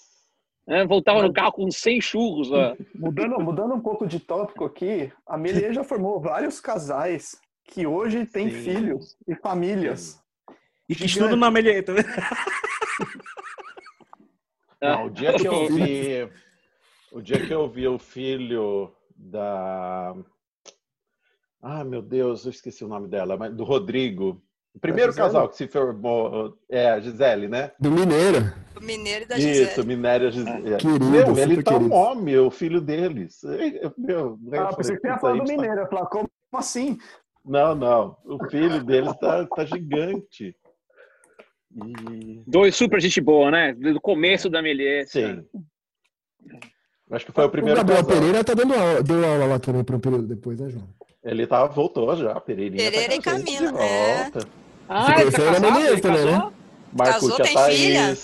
[0.68, 2.52] É, voltava no carro com 100 churros.
[2.52, 2.76] Ó.
[2.94, 8.28] Mudando, mudando um pouco de tópico aqui, a Melie já formou vários casais que hoje
[8.28, 8.62] têm Sim.
[8.62, 10.22] filhos e famílias.
[10.88, 12.04] E que estudam na Melie também.
[14.80, 16.30] Não, o dia que eu vi,
[17.12, 20.16] o dia que eu vi o filho da
[21.62, 24.42] ah, meu Deus, eu esqueci o nome dela, mas do Rodrigo.
[24.74, 27.72] O primeiro casal que se formou é a Gisele, né?
[27.80, 28.54] Do Mineiro.
[28.74, 29.64] Do Mineiro e da Gisele.
[29.64, 30.74] Isso, Mineiro e a Gisele.
[30.76, 33.42] Ah, querido, meu, ele tá um homem, o filho deles.
[33.98, 35.82] Meu, ah, pensei que você ia falar do Mineiro.
[35.82, 36.98] Eu falei, como assim?
[37.44, 38.18] Não, não.
[38.24, 40.56] O filho deles tá, tá gigante.
[41.72, 42.44] E...
[42.48, 43.74] Dois super gente boa, né?
[43.74, 44.52] Do começo é.
[44.52, 45.12] da Melies.
[45.12, 45.46] Sim.
[47.12, 47.80] Acho que foi o primeiro.
[47.80, 48.22] O Gabriel casal.
[48.22, 50.88] Pereira tá dando aula, deu aula lá também para um período depois, né, João?
[51.24, 52.86] Ele tá, voltou já, Pereirinha.
[52.86, 53.84] Tá Pereira tá e Camila.
[53.84, 54.32] É.
[54.88, 56.52] Ah, ele tá casado, ele também, né?
[56.98, 58.16] Casou, tem filha?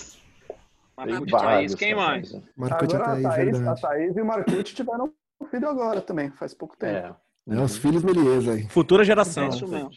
[0.96, 2.32] Marcute, Thaís, quem mais?
[2.56, 6.54] Marcute, agora, a Thaís, a Thaís e o Marcute tiveram um filho agora também, faz
[6.54, 7.14] pouco tempo.
[7.48, 8.66] É, é os filhos Melies aí.
[8.68, 9.44] Futura geração.
[9.44, 9.90] É isso mesmo.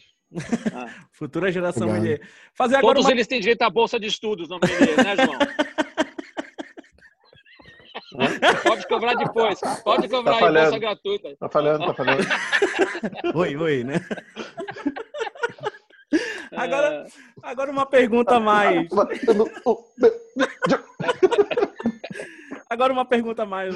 [0.74, 0.86] Ah.
[1.10, 2.20] Futura geração Melies.
[2.54, 3.12] Fazer agora Todos uma...
[3.12, 5.38] eles têm direito à bolsa de estudos no Melies, né, João?
[8.62, 9.60] Pode cobrar depois.
[9.84, 11.36] Pode tá cobrar tá aí bolsa gratuita.
[11.38, 12.22] Tá falhando, tá falhando.
[13.34, 14.00] oi, oi, né?
[16.56, 17.06] Agora,
[17.42, 18.88] agora uma pergunta mais.
[22.68, 23.74] Agora uma pergunta mais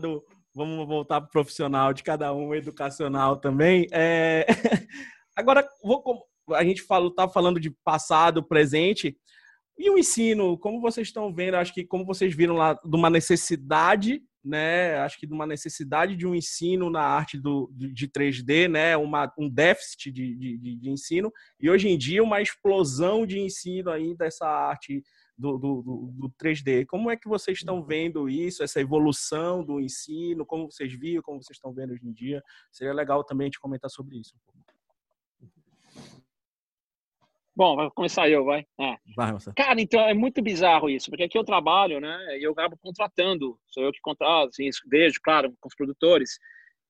[0.00, 0.24] do.
[0.54, 3.86] Vamos voltar para o profissional de cada um, educacional também.
[3.92, 4.46] É...
[5.36, 6.02] Agora, vou,
[6.52, 9.18] a gente falou, tá falando de passado, presente.
[9.78, 13.10] E o ensino, como vocês estão vendo, acho que como vocês viram lá, de uma
[13.10, 14.96] necessidade, né?
[14.98, 18.96] Acho que de uma necessidade de um ensino na arte do, de 3D, né?
[18.96, 23.90] Uma, um déficit de, de, de ensino, e hoje em dia uma explosão de ensino
[23.90, 25.02] aí dessa arte
[25.36, 25.82] do, do,
[26.14, 26.86] do, 3D.
[26.86, 30.46] Como é que vocês estão vendo isso, essa evolução do ensino?
[30.46, 32.42] Como vocês viram, como vocês estão vendo hoje em dia?
[32.72, 34.34] Seria legal também te comentar sobre isso.
[37.56, 38.66] Bom, vai começar eu, vai.
[38.78, 38.98] Ah.
[39.16, 39.32] Vai.
[39.56, 42.38] Cara, então é muito bizarro isso, porque aqui eu trabalho, né?
[42.38, 46.38] E eu acabo contratando, sou eu que contrato, assim, vejo, claro, com os produtores.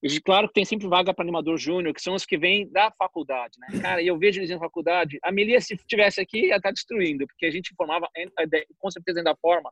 [0.03, 2.91] E claro que tem sempre vaga para animador júnior, que são os que vêm da
[2.91, 3.79] faculdade, né?
[3.81, 5.17] Cara, e eu vejo eles na faculdade.
[5.23, 8.07] A Melia, se estivesse aqui, ia estar tá destruindo, porque a gente formava,
[8.77, 9.71] com certeza ainda forma,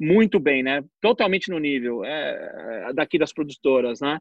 [0.00, 0.82] muito bem, né?
[1.02, 4.18] Totalmente no nível é, é, daqui das produtoras, né?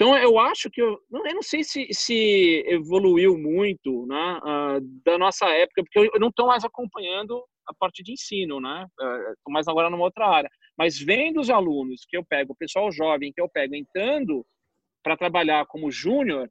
[0.00, 4.80] Então, eu acho que eu não, eu não sei se, se evoluiu muito né, uh,
[5.04, 8.86] da nossa época, porque eu, não estou mais acompanhando a parte de ensino, né?
[8.92, 10.48] Estou uh, mais agora numa outra área.
[10.76, 14.46] Mas vendo os alunos que eu pego, o pessoal jovem que eu pego entrando
[15.02, 16.48] para trabalhar como júnior,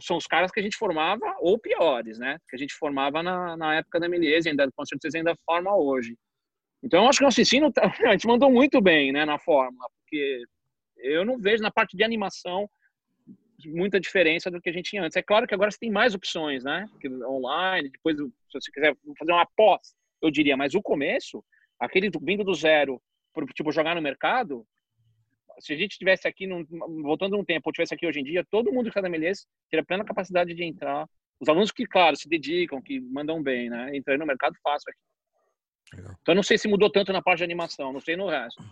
[0.00, 2.38] são os caras que a gente formava, ou piores, né?
[2.48, 6.16] Que a gente formava na, na época da Meliese, ainda, com certeza ainda forma hoje.
[6.82, 9.86] Então, eu acho que nosso ensino, tá, a gente mandou muito bem né, na fórmula,
[10.00, 10.44] porque
[11.02, 12.68] eu não vejo na parte de animação
[13.66, 15.16] muita diferença do que a gente tinha antes.
[15.16, 16.86] É claro que agora você tem mais opções, né?
[17.26, 21.44] Online, depois, se você quiser fazer uma pós, eu diria, mas o começo,
[21.78, 23.00] aquele vindo do zero,
[23.54, 24.66] tipo, jogar no mercado,
[25.58, 26.64] se a gente tivesse aqui, num,
[27.02, 29.46] voltando um tempo, ou tivesse aqui hoje em dia, todo mundo que está na MLS
[29.70, 31.06] teria plena capacidade de entrar.
[31.38, 33.96] Os alunos que, claro, se dedicam, que mandam bem, né?
[33.96, 35.96] Entrar no mercado fácil aqui.
[35.96, 36.16] Legal.
[36.20, 38.62] Então, não sei se mudou tanto na parte de animação, não sei no resto.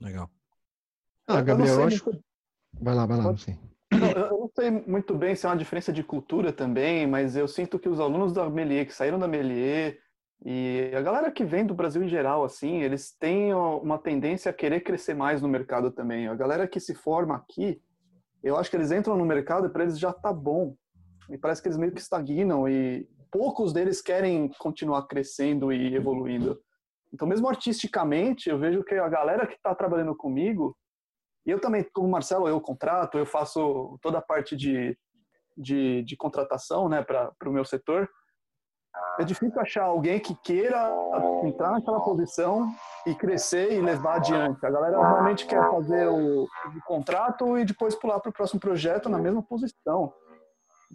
[0.00, 0.30] Legal.
[1.28, 2.04] Ah, Gabriel, eu, eu acho.
[2.06, 2.24] Muito...
[2.80, 3.58] Vai lá, vai lá, sim.
[3.92, 7.46] Não, eu não sei muito bem se é uma diferença de cultura também, mas eu
[7.46, 9.98] sinto que os alunos da Melier, que saíram da Melier,
[10.44, 14.54] e a galera que vem do Brasil em geral, assim, eles têm uma tendência a
[14.54, 16.28] querer crescer mais no mercado também.
[16.28, 17.80] A galera que se forma aqui,
[18.42, 20.74] eu acho que eles entram no mercado e para eles já tá bom.
[21.28, 26.58] E parece que eles meio que estagnam e poucos deles querem continuar crescendo e evoluindo.
[27.12, 30.76] Então, mesmo artisticamente, eu vejo que a galera que está trabalhando comigo,
[31.48, 34.94] e eu também, como Marcelo, eu contrato, eu faço toda a parte de,
[35.56, 38.06] de, de contratação né, para o meu setor.
[39.18, 40.92] É difícil achar alguém que queira
[41.44, 42.68] entrar naquela posição
[43.06, 44.64] e crescer e levar adiante.
[44.66, 49.08] A galera normalmente quer fazer o, o contrato e depois pular para o próximo projeto
[49.08, 50.12] na mesma posição.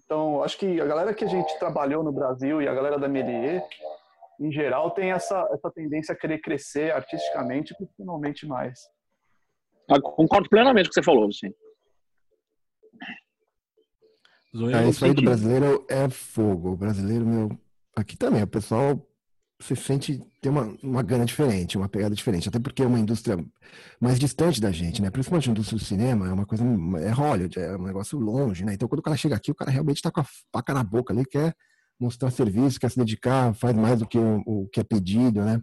[0.05, 3.07] Então, acho que a galera que a gente trabalhou no Brasil e a galera da
[3.07, 3.67] Melier,
[4.39, 8.79] em geral, tem essa, essa tendência a querer crescer artisticamente e profissionalmente mais.
[9.89, 11.53] Eu concordo plenamente com o que você falou, sim.
[14.71, 16.73] É, isso aí do brasileiro é fogo.
[16.73, 17.59] O brasileiro, meu,
[17.95, 19.03] aqui também, o pessoal
[19.59, 23.37] se sente tem uma, uma gana diferente, uma pegada diferente, até porque é uma indústria
[23.99, 25.09] mais distante da gente, né?
[25.09, 26.65] Principalmente a indústria do cinema, é uma coisa,
[27.01, 28.73] é Hollywood, é um negócio longe, né?
[28.73, 31.13] Então quando o cara chega aqui, o cara realmente está com a faca na boca
[31.13, 31.55] ali, quer
[31.97, 35.61] mostrar serviço, quer se dedicar, faz mais do que o, o que é pedido, né?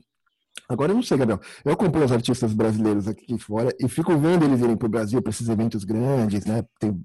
[0.70, 1.40] Agora eu não sei, Gabriel.
[1.64, 5.20] Eu acompanho os artistas brasileiros aqui fora e fico vendo eles irem para o Brasil
[5.20, 6.64] para esses eventos grandes, né?
[6.78, 7.04] Tem, uhum.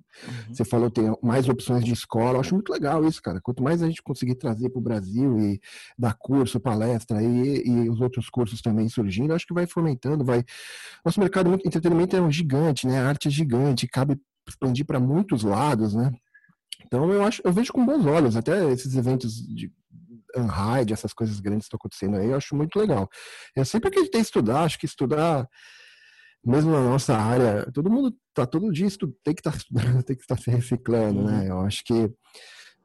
[0.52, 2.38] Você falou tem mais opções de escola.
[2.38, 3.42] Eu acho muito legal isso, cara.
[3.42, 5.60] Quanto mais a gente conseguir trazer para o Brasil e
[5.98, 10.46] dar curso, palestra e, e os outros cursos também surgindo, acho que vai fomentando, vai.
[11.04, 13.00] Nosso mercado de entretenimento é um gigante, né?
[13.00, 14.16] A arte é gigante, cabe
[14.48, 16.12] expandir para muitos lados, né?
[16.86, 19.72] Então eu acho, eu vejo com bons olhos até esses eventos de
[20.36, 23.10] Unhide, essas coisas grandes que estão acontecendo aí, eu acho muito legal.
[23.56, 25.48] Eu sempre acreditei em estudar, acho que estudar,
[26.46, 30.04] mesmo na nossa área, todo mundo tá todo dia estu, tem que estar tá estudando,
[30.06, 31.50] tem que estar tá se reciclando, né?
[31.50, 31.94] Eu acho que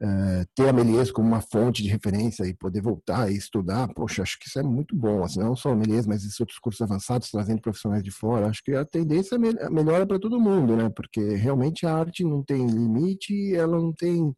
[0.01, 4.23] uh, ter a Melies como uma fonte de referência e poder voltar e estudar, poxa,
[4.23, 5.23] acho que isso é muito bom.
[5.23, 8.47] Assim, não só a Melies, mas esses outros cursos avançados trazendo profissionais de fora.
[8.47, 10.89] Acho que a tendência é melhora para todo mundo, né?
[10.89, 14.33] Porque realmente a arte não tem limite, ela não tem.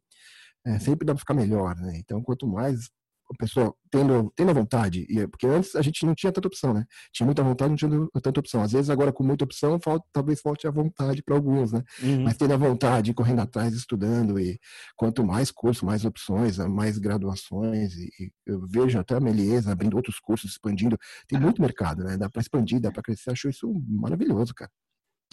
[0.66, 1.96] É, sempre dá para ficar melhor, né?
[1.96, 2.90] Então, quanto mais
[3.30, 6.48] a pessoa tendo, tendo a vontade, e, é, porque antes a gente não tinha tanta
[6.48, 6.84] opção, né?
[7.12, 8.62] Tinha muita vontade, não tinha tanta opção.
[8.62, 11.82] Às vezes agora com muita opção, falta, talvez falte a vontade para alguns, né?
[12.02, 12.24] Uhum.
[12.24, 14.58] Mas tendo a vontade, correndo atrás, estudando, e
[14.96, 19.96] quanto mais curso, mais opções, mais graduações, e, e eu vejo até a Meliesa abrindo
[19.96, 20.98] outros cursos, expandindo,
[21.28, 22.16] tem muito mercado, né?
[22.16, 24.70] Dá para expandir, dá para crescer, acho isso maravilhoso, cara.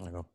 [0.01, 0.25] Legal.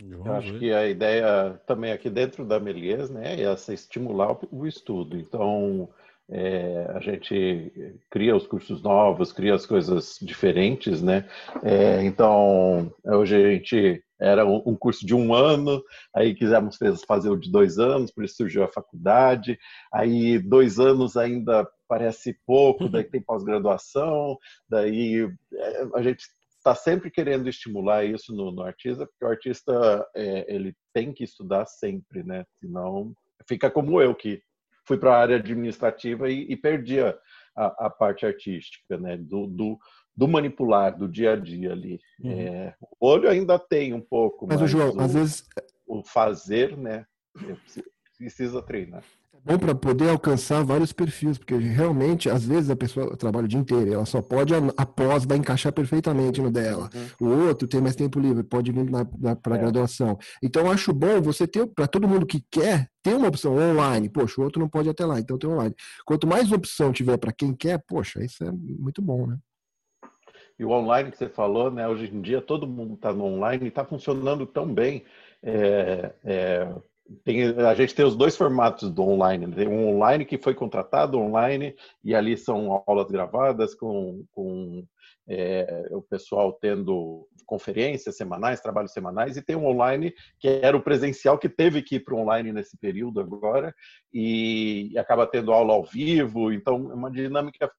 [0.00, 4.66] Eu acho que a ideia também aqui dentro da Melies né, é essa estimular o
[4.66, 5.18] estudo.
[5.18, 5.88] Então,
[6.30, 11.28] é, a gente cria os cursos novos, cria as coisas diferentes, né?
[11.64, 15.80] É, então, hoje a gente era um curso de um ano,
[16.14, 16.76] aí quisemos
[17.06, 19.58] fazer o de dois anos, por isso surgiu a faculdade.
[19.92, 24.36] Aí, dois anos ainda parece pouco, daí tem pós-graduação,
[24.68, 26.26] daí é, a gente
[26.68, 31.24] está sempre querendo estimular isso no, no artista, porque o artista é, ele tem que
[31.24, 32.44] estudar sempre, né?
[32.60, 33.14] Senão
[33.48, 34.42] fica como eu que
[34.86, 37.16] fui para a área administrativa e, e perdi a,
[37.56, 39.16] a, a, parte artística, né?
[39.16, 39.78] Do, do,
[40.14, 41.98] do, manipular, do dia a dia ali.
[42.20, 42.32] Uhum.
[42.32, 45.48] É, o olho ainda tem um pouco, mas, mas o João, o, às vezes
[45.86, 47.06] o fazer, né?
[48.18, 49.02] Precisa treinar
[49.48, 53.58] bom para poder alcançar vários perfis, porque realmente, às vezes, a pessoa trabalha o dia
[53.58, 56.90] inteiro, ela só pode, após, vai encaixar perfeitamente no dela.
[57.20, 57.28] Uhum.
[57.28, 58.86] O outro tem mais tempo livre, pode vir
[59.42, 59.60] para a é.
[59.60, 60.18] graduação.
[60.42, 64.10] Então, eu acho bom você ter, para todo mundo que quer, ter uma opção online.
[64.10, 65.74] Poxa, o outro não pode ir até lá, então tem online.
[66.04, 69.38] Quanto mais opção tiver para quem quer, poxa, isso é muito bom, né?
[70.58, 71.86] E o online que você falou, né?
[71.86, 75.04] Hoje em dia todo mundo está no online e está funcionando tão bem.
[75.40, 76.74] É, é,
[77.24, 79.46] tem, a gente tem os dois formatos do online.
[79.46, 79.56] Né?
[79.56, 84.84] Tem um online que foi contratado online e ali são aulas gravadas com, com
[85.26, 90.82] é, o pessoal tendo conferências semanais, trabalhos semanais, e tem um online que era o
[90.82, 93.74] presencial que teve que ir para o online nesse período agora
[94.12, 96.52] e, acaba tendo aula ao vivo.
[96.52, 97.70] Então é uma dinâmica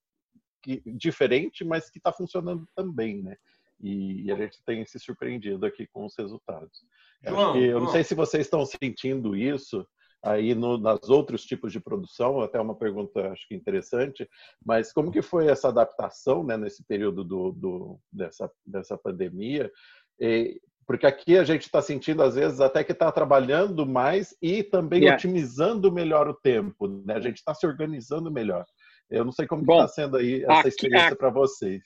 [0.61, 3.35] que, diferente, mas que está funcionando também, né?
[3.79, 6.83] E, e a gente tem se surpreendido aqui com os resultados.
[7.25, 7.83] João, eu João.
[7.83, 9.85] não sei se vocês estão sentindo isso
[10.23, 14.27] aí no, nas outros tipos de produção, até uma pergunta acho que interessante,
[14.65, 19.71] mas como que foi essa adaptação né, nesse período do, do dessa, dessa pandemia?
[20.19, 24.63] E, porque aqui a gente está sentindo, às vezes, até que está trabalhando mais e
[24.63, 25.15] também yeah.
[25.15, 27.13] otimizando melhor o tempo, né?
[27.13, 28.65] A gente está se organizando melhor.
[29.07, 31.83] Eu não sei como está sendo aí essa aqui, experiência para vocês.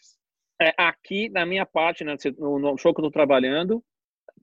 [0.62, 3.84] É, aqui, na minha parte, né, no show que eu estou trabalhando,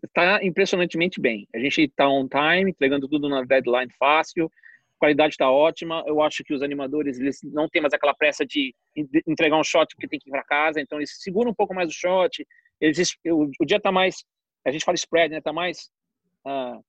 [0.05, 1.47] está impressionantemente bem.
[1.55, 6.03] A gente está on time, entregando tudo na deadline fácil, a qualidade está ótima.
[6.07, 8.75] Eu acho que os animadores eles não têm mais aquela pressa de
[9.27, 11.89] entregar um shot porque tem que ir para casa, então eles seguram um pouco mais
[11.89, 12.47] o shot.
[12.81, 14.25] Eles, o, o dia está mais,
[14.67, 15.39] a gente fala spread, né?
[15.39, 15.91] Está mais
[16.47, 16.83] uh,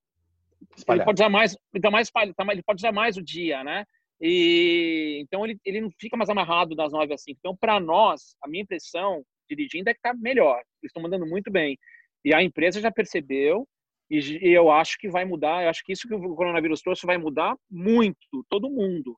[0.89, 3.85] ele pode usar mais, ele, tá mais, tá ele pode usar mais o dia, né?
[4.19, 7.39] E então ele, ele não fica mais amarrado das nove às cinco.
[7.39, 10.57] Então, para nós, a minha impressão dirigindo é que está melhor.
[10.81, 11.77] Eles estão mandando muito bem.
[12.23, 13.67] E a empresa já percebeu
[14.09, 15.63] e eu acho que vai mudar.
[15.63, 19.17] Eu acho que isso que o coronavírus trouxe vai mudar muito, todo mundo.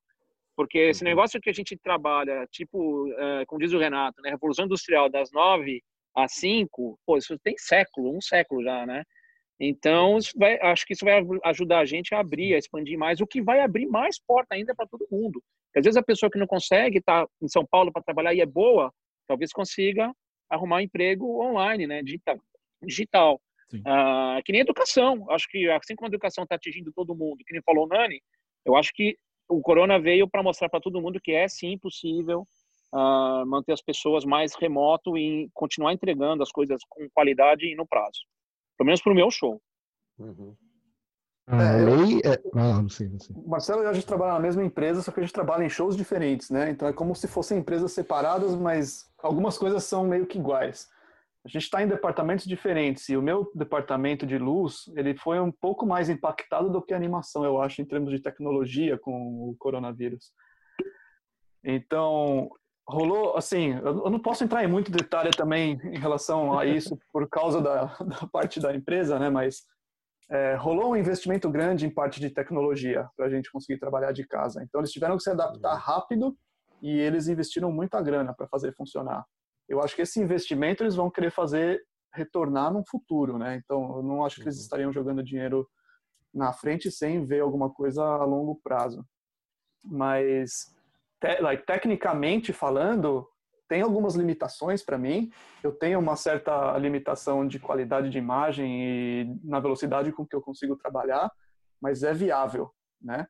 [0.55, 1.09] Porque esse uhum.
[1.09, 5.31] negócio que a gente trabalha, tipo, é, como diz o Renato, né, Revolução Industrial das
[5.31, 5.81] nove
[6.15, 9.03] às cinco, pô, isso tem século, um século já, né?
[9.59, 13.25] Então, vai, acho que isso vai ajudar a gente a abrir, a expandir mais, o
[13.25, 15.41] que vai abrir mais porta ainda para todo mundo.
[15.67, 18.35] Porque às vezes a pessoa que não consegue estar tá em São Paulo para trabalhar
[18.35, 18.93] e é boa,
[19.27, 20.13] talvez consiga
[20.47, 22.37] arrumar um emprego online, né, digital
[22.85, 23.41] digital.
[23.73, 25.25] Uh, que nem educação.
[25.31, 28.21] Acho que assim como a educação está atingindo todo mundo, que nem falou o Nani,
[28.65, 29.17] eu acho que
[29.49, 32.47] o corona veio para mostrar para todo mundo que é sim possível
[32.93, 37.87] uh, manter as pessoas mais remoto e continuar entregando as coisas com qualidade e no
[37.87, 38.19] prazo.
[38.77, 39.61] Pelo menos para o meu show.
[40.17, 40.55] Uhum.
[41.45, 42.31] Ah, é, eu...
[42.31, 42.41] é...
[42.55, 43.35] Ah, não sei, não sei.
[43.45, 45.97] Marcelo e a gente trabalha na mesma empresa, só que a gente trabalha em shows
[45.97, 46.69] diferentes, né?
[46.69, 50.89] Então é como se fossem empresas separadas, mas algumas coisas são meio que iguais
[51.45, 55.51] a gente está em departamentos diferentes e o meu departamento de luz ele foi um
[55.51, 59.55] pouco mais impactado do que a animação eu acho em termos de tecnologia com o
[59.59, 60.31] coronavírus.
[61.63, 62.49] Então
[62.87, 67.29] rolou assim eu não posso entrar em muito detalhe também em relação a isso por
[67.29, 69.63] causa da, da parte da empresa né mas
[70.29, 74.25] é, rolou um investimento grande em parte de tecnologia para a gente conseguir trabalhar de
[74.25, 74.63] casa.
[74.63, 75.79] Então eles tiveram que se adaptar uhum.
[75.79, 76.37] rápido
[76.81, 79.25] e eles investiram muita grana para fazer funcionar
[79.73, 81.81] eu acho que esse investimento eles vão querer fazer
[82.13, 83.55] retornar no futuro, né?
[83.63, 84.61] Então, eu não acho que eles uhum.
[84.61, 85.67] estariam jogando dinheiro
[86.33, 89.05] na frente sem ver alguma coisa a longo prazo.
[89.83, 90.73] Mas,
[91.19, 93.27] te, like, tecnicamente falando,
[93.67, 95.31] tem algumas limitações para mim.
[95.63, 100.41] Eu tenho uma certa limitação de qualidade de imagem e na velocidade com que eu
[100.41, 101.31] consigo trabalhar,
[101.81, 102.71] mas é viável,
[103.01, 103.27] né?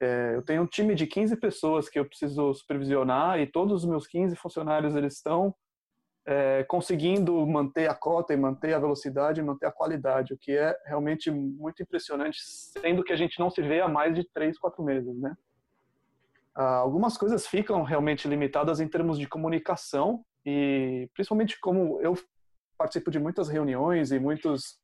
[0.00, 3.88] É, eu tenho um time de 15 pessoas que eu preciso supervisionar e todos os
[3.88, 5.52] meus 15 funcionários eles estão
[6.30, 10.52] é, conseguindo manter a cota e manter a velocidade e manter a qualidade, o que
[10.52, 14.58] é realmente muito impressionante, sendo que a gente não se vê há mais de três,
[14.58, 15.34] quatro meses, né?
[16.54, 22.12] Ah, algumas coisas ficam realmente limitadas em termos de comunicação e principalmente como eu
[22.76, 24.78] participo de muitas reuniões e muitos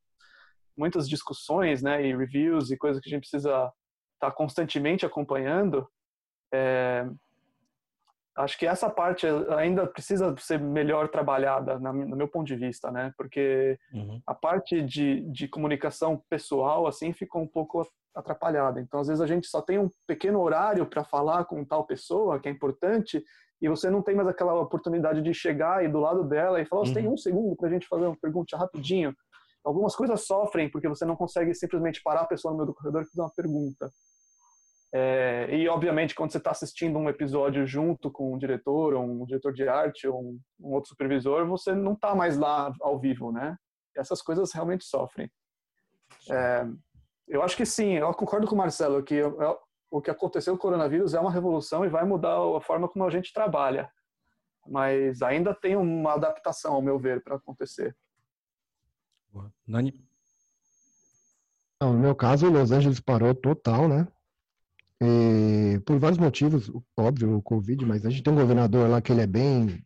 [0.74, 3.70] muitas discussões, né, e reviews e coisas que a gente precisa
[4.14, 5.86] está constantemente acompanhando,
[6.52, 7.06] é,
[8.36, 9.26] acho que essa parte
[9.56, 13.12] ainda precisa ser melhor trabalhada, no meu ponto de vista, né?
[13.16, 14.20] Porque uhum.
[14.26, 18.80] a parte de, de comunicação pessoal, assim, ficou um pouco atrapalhada.
[18.80, 22.40] Então, às vezes, a gente só tem um pequeno horário para falar com tal pessoa,
[22.40, 23.22] que é importante,
[23.62, 26.82] e você não tem mais aquela oportunidade de chegar e do lado dela e falar,
[26.82, 26.86] uhum.
[26.86, 29.14] você tem um segundo para a gente fazer uma pergunta rapidinho.
[29.64, 33.02] Algumas coisas sofrem porque você não consegue simplesmente parar a pessoa no meio do corredor
[33.02, 33.90] e fazer uma pergunta.
[34.96, 39.24] É, e, obviamente, quando você está assistindo um episódio junto com um diretor, ou um
[39.24, 43.32] diretor de arte, ou um, um outro supervisor, você não está mais lá ao vivo,
[43.32, 43.56] né?
[43.96, 45.28] Essas coisas realmente sofrem.
[46.30, 46.64] É,
[47.26, 49.58] eu acho que sim, eu concordo com o Marcelo que eu,
[49.90, 53.04] o que aconteceu com o coronavírus é uma revolução e vai mudar a forma como
[53.04, 53.90] a gente trabalha.
[54.64, 57.96] Mas ainda tem uma adaptação, ao meu ver, para acontecer.
[59.66, 59.92] Nani?
[61.82, 64.06] No meu caso, Los Angeles parou total, né?
[65.02, 69.12] É, por vários motivos, óbvio, o Covid, mas a gente tem um governador lá que
[69.12, 69.84] ele é bem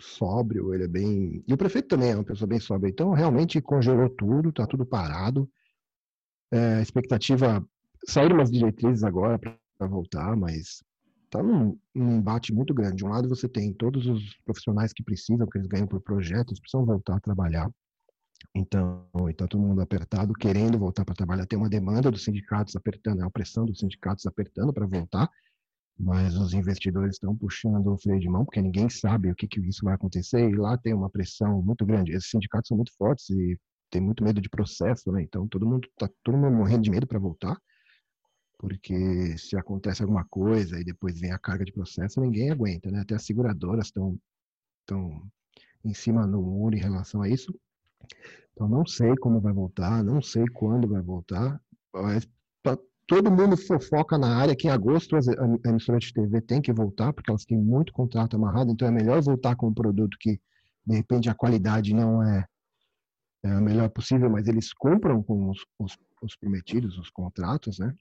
[0.00, 1.44] sóbrio, ele é bem.
[1.46, 2.90] E o prefeito também é uma pessoa bem sóbria.
[2.90, 5.48] Então, realmente congelou tudo, tá tudo parado.
[6.52, 7.66] É, expectativa.
[8.06, 10.82] Saíram umas diretrizes agora para voltar, mas
[11.30, 12.96] tá num, num embate muito grande.
[12.96, 16.60] De um lado, você tem todos os profissionais que precisam, que eles ganham por projetos,
[16.60, 17.70] precisam voltar a trabalhar.
[18.54, 21.46] Então, então todo mundo apertado, querendo voltar para trabalhar.
[21.46, 25.28] Tem uma demanda dos sindicatos apertando, a pressão dos sindicatos apertando para voltar,
[25.98, 29.60] mas os investidores estão puxando o freio de mão, porque ninguém sabe o que, que
[29.60, 32.12] isso vai acontecer, e lá tem uma pressão muito grande.
[32.12, 33.58] Esses sindicatos são muito fortes e
[33.90, 35.22] tem muito medo de processo, né?
[35.22, 37.56] Então todo mundo está todo mundo morrendo de medo para voltar,
[38.58, 43.00] porque se acontece alguma coisa e depois vem a carga de processo, ninguém aguenta, né?
[43.00, 44.18] Até as seguradoras estão
[44.80, 45.22] estão
[45.84, 47.52] em cima do muro em relação a isso.
[48.52, 51.60] Então, não sei como vai voltar, não sei quando vai voltar.
[51.92, 52.26] Mas,
[53.06, 57.12] todo mundo fofoca na área que em agosto a emissora de TV tem que voltar,
[57.12, 60.40] porque elas têm muito contrato amarrado, então é melhor voltar com um produto que,
[60.84, 62.44] de repente, a qualidade não é,
[63.44, 67.94] é a melhor possível, mas eles cumpram com os, os, os prometidos, os contratos, né?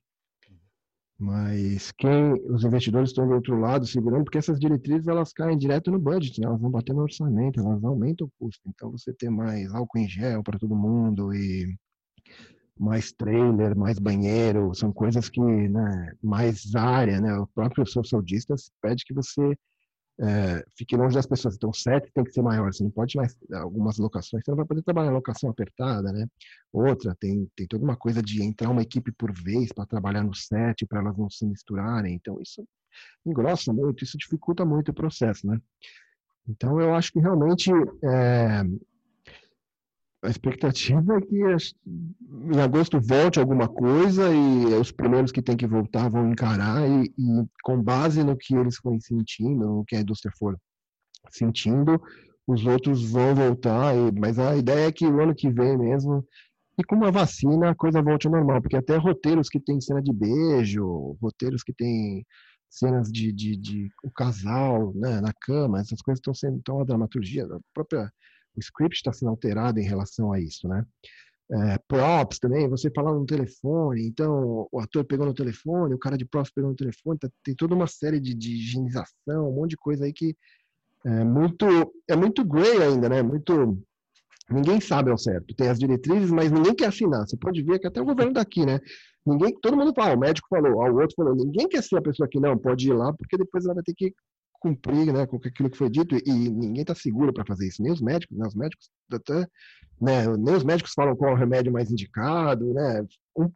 [1.17, 5.89] Mas quem os investidores estão do outro lado segurando, porque essas diretrizes elas caem direto
[5.89, 6.47] no budget, né?
[6.47, 8.61] elas vão bater no orçamento, elas aumentam o custo.
[8.67, 11.73] Então você ter mais álcool em gel para todo mundo e
[12.77, 17.33] mais trailer, mais banheiro, são coisas que, né, mais área, né?
[17.37, 19.55] O próprio social distance pede que você
[20.19, 21.55] é, fique longe das pessoas.
[21.55, 22.73] Então, o set tem que ser maior.
[22.73, 24.43] Você não pode mais algumas locações.
[24.43, 26.27] Você não vai poder trabalhar locação apertada, né?
[26.71, 30.33] Outra tem tem toda uma coisa de entrar uma equipe por vez para trabalhar no
[30.33, 32.15] set, para elas não se misturarem.
[32.15, 32.65] Então, isso
[33.25, 35.59] engrossa muito, isso dificulta muito o processo, né?
[36.47, 37.71] Então, eu acho que realmente
[38.03, 38.63] é,
[40.25, 45.67] a expectativa é que em agosto volte alguma coisa e os primeiros que têm que
[45.67, 50.01] voltar vão encarar e, e com base no que eles forem sentindo, no que a
[50.01, 50.57] indústria for
[51.31, 52.01] sentindo,
[52.47, 53.95] os outros vão voltar.
[53.95, 56.25] E, mas a ideia é que o ano que vem mesmo,
[56.77, 60.01] e com uma vacina, a coisa volte ao normal, porque até roteiros que tem cena
[60.01, 62.25] de beijo, roteiros que tem
[62.69, 66.83] cenas de, de, de o casal né, na cama, essas coisas estão sendo tão a
[66.83, 68.11] dramaturgia, a própria
[68.55, 70.85] o script está sendo alterado em relação a isso, né?
[71.51, 76.17] É, props também, você falar no telefone, então o ator pegou no telefone, o cara
[76.17, 79.71] de props pegou no telefone, tá, tem toda uma série de, de higienização, um monte
[79.71, 80.35] de coisa aí que
[81.05, 81.65] é muito,
[82.09, 83.21] é muito gray ainda, né?
[83.21, 83.79] Muito,
[84.49, 85.53] ninguém sabe ao certo.
[85.53, 87.27] Tem as diretrizes, mas ninguém quer assinar.
[87.27, 88.79] Você pode ver que até o governo daqui, né?
[89.23, 92.27] Ninguém, todo mundo fala, o médico falou, o outro falou, ninguém quer ser a pessoa
[92.27, 94.13] que não pode ir lá, porque depois ela vai ter que
[94.65, 97.91] cumprir né, com aquilo que foi dito e ninguém está seguro para fazer isso, nem
[97.91, 99.47] os médicos, né, os médicos até,
[100.01, 103.05] né, nem os médicos falam qual é o remédio mais indicado, né,
[103.37, 103.47] um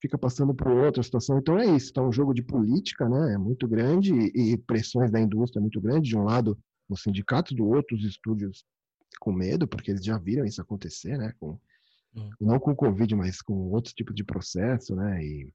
[0.00, 3.38] fica passando por outra situação, então é isso, está um jogo de política, né, é
[3.38, 7.96] muito grande e, pressões da indústria muito grande, de um lado os sindicatos, do outro
[7.96, 8.64] os estúdios
[9.20, 11.58] com medo, porque eles já viram isso acontecer, né, com
[12.14, 12.28] Hum.
[12.38, 15.24] Não com o Covid, mas com outros tipos de processo, né?
[15.24, 15.50] E,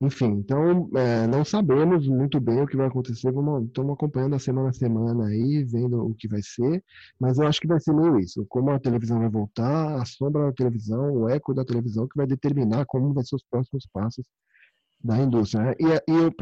[0.00, 3.32] enfim, então é, não sabemos muito bem o que vai acontecer.
[3.32, 6.82] Vamos, estamos acompanhando a semana a semana aí, vendo o que vai ser,
[7.18, 8.44] mas eu acho que vai ser meio isso.
[8.48, 12.26] Como a televisão vai voltar, a sombra da televisão, o eco da televisão, que vai
[12.26, 14.26] determinar como vai ser os próximos passos
[15.02, 15.64] da indústria.
[15.64, 15.74] Né?
[15.78, 16.32] E, e o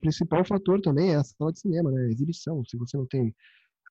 [0.00, 2.02] principal fator também é a sala de cinema, né?
[2.06, 2.64] A exibição.
[2.64, 3.34] Se você não tem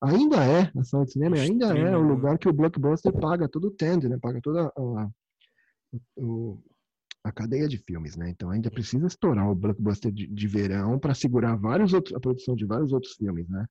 [0.02, 3.68] ainda é a sala de cinema, ainda é o lugar que o blockbuster paga todo
[3.68, 4.18] o tender, né?
[4.20, 5.08] Paga toda a, a,
[7.28, 8.30] a, cadeia de filmes, né?
[8.30, 12.54] Então ainda precisa estourar o blockbuster de, de verão para segurar vários outros, a produção
[12.54, 13.66] de vários outros filmes, né?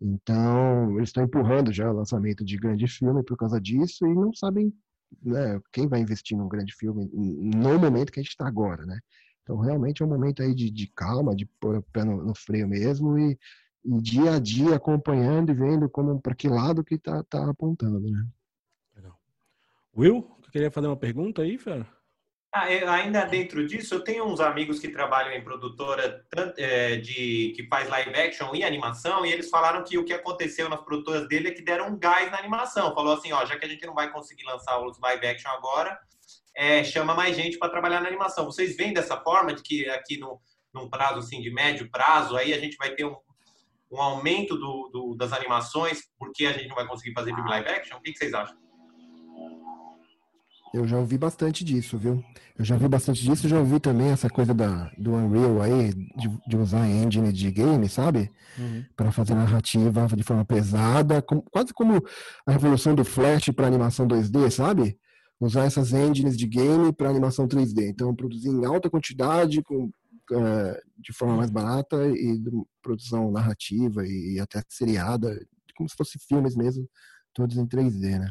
[0.00, 4.32] Então eles estão empurrando já o lançamento de grande filme por causa disso e não
[4.34, 4.72] sabem
[5.22, 8.98] né, quem vai investir num grande filme no momento que a gente está agora, né?
[9.42, 12.34] Então realmente é um momento aí de, de calma, de pôr o pé no, no
[12.34, 13.38] freio mesmo e
[13.84, 18.26] dia a dia acompanhando e vendo como para que lado que tá, tá apontando, né?
[18.94, 19.18] Legal.
[19.96, 20.22] Will,
[20.52, 21.86] queria fazer uma pergunta aí, Fera?
[22.54, 26.22] Ah, ainda dentro disso, eu tenho uns amigos que trabalham em produtora
[26.58, 30.68] é, de que faz live action e animação, e eles falaram que o que aconteceu
[30.68, 32.94] nas produtoras dele é que deram um gás na animação.
[32.94, 35.98] Falou assim, ó, já que a gente não vai conseguir lançar os live action agora,
[36.54, 38.44] é, chama mais gente para trabalhar na animação.
[38.44, 40.38] Vocês veem dessa forma de que aqui no
[40.72, 43.16] num prazo assim de médio prazo, aí a gente vai ter um,
[43.90, 47.68] um aumento do, do, das animações porque a gente não vai conseguir fazer filme live
[47.68, 47.98] action?
[47.98, 48.61] O que, que vocês acham?
[50.72, 52.24] Eu já ouvi bastante disso, viu?
[52.58, 56.30] Eu já vi bastante disso, já ouvi também essa coisa da, do Unreal aí, de,
[56.46, 58.30] de usar engine de game, sabe?
[58.58, 58.84] Uhum.
[58.96, 62.02] Para fazer narrativa de forma pesada, quase como
[62.46, 64.98] a revolução do Flash para animação 2D, sabe?
[65.38, 67.88] Usar essas engines de game para animação 3D.
[67.88, 69.90] Então, produzir em alta quantidade, com
[70.32, 72.50] é, de forma mais barata e de
[72.80, 75.38] produção narrativa e até seriada,
[75.76, 76.88] como se fosse filmes mesmo,
[77.34, 78.30] todos em 3D, né?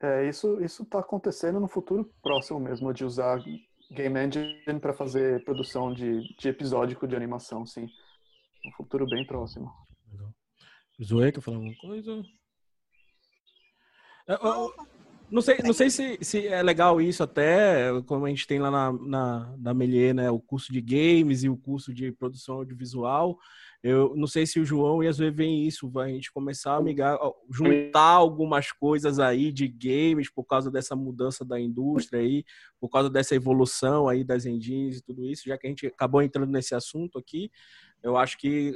[0.00, 3.42] É, isso isso está acontecendo no futuro próximo mesmo, de usar
[3.90, 7.88] Game Engine para fazer produção de, de episódico de animação, sim.
[8.66, 9.72] Um futuro bem próximo.
[11.02, 12.22] Zoe, quer falar alguma coisa?
[14.28, 14.36] É,
[15.30, 18.70] não sei, não sei se, se é legal isso até, como a gente tem lá
[18.70, 23.38] na, na, na Melier, né, o curso de games e o curso de produção audiovisual.
[23.88, 26.74] Eu não sei se o João e a Zoe veem isso, vai a gente começar
[26.74, 27.16] a migar,
[27.48, 32.44] juntar algumas coisas aí de games por causa dessa mudança da indústria aí,
[32.80, 36.20] por causa dessa evolução aí das engines e tudo isso, já que a gente acabou
[36.20, 37.48] entrando nesse assunto aqui,
[38.02, 38.74] eu acho que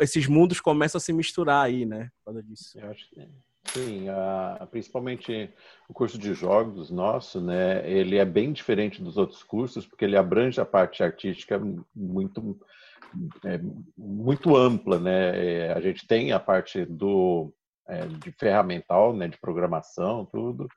[0.00, 2.76] esses mundos começam a se misturar aí, né, por causa disso.
[2.76, 3.28] Eu acho que
[3.66, 5.48] Sim, a, principalmente
[5.88, 7.88] o curso de jogos nosso, né?
[7.88, 11.60] Ele é bem diferente dos outros cursos porque ele abrange a parte artística
[11.94, 12.58] muito
[13.44, 13.60] é,
[13.96, 15.66] muito ampla, né?
[15.66, 17.52] É, a gente tem a parte do
[17.88, 19.28] é, de ferramental, né?
[19.28, 20.68] De programação, tudo.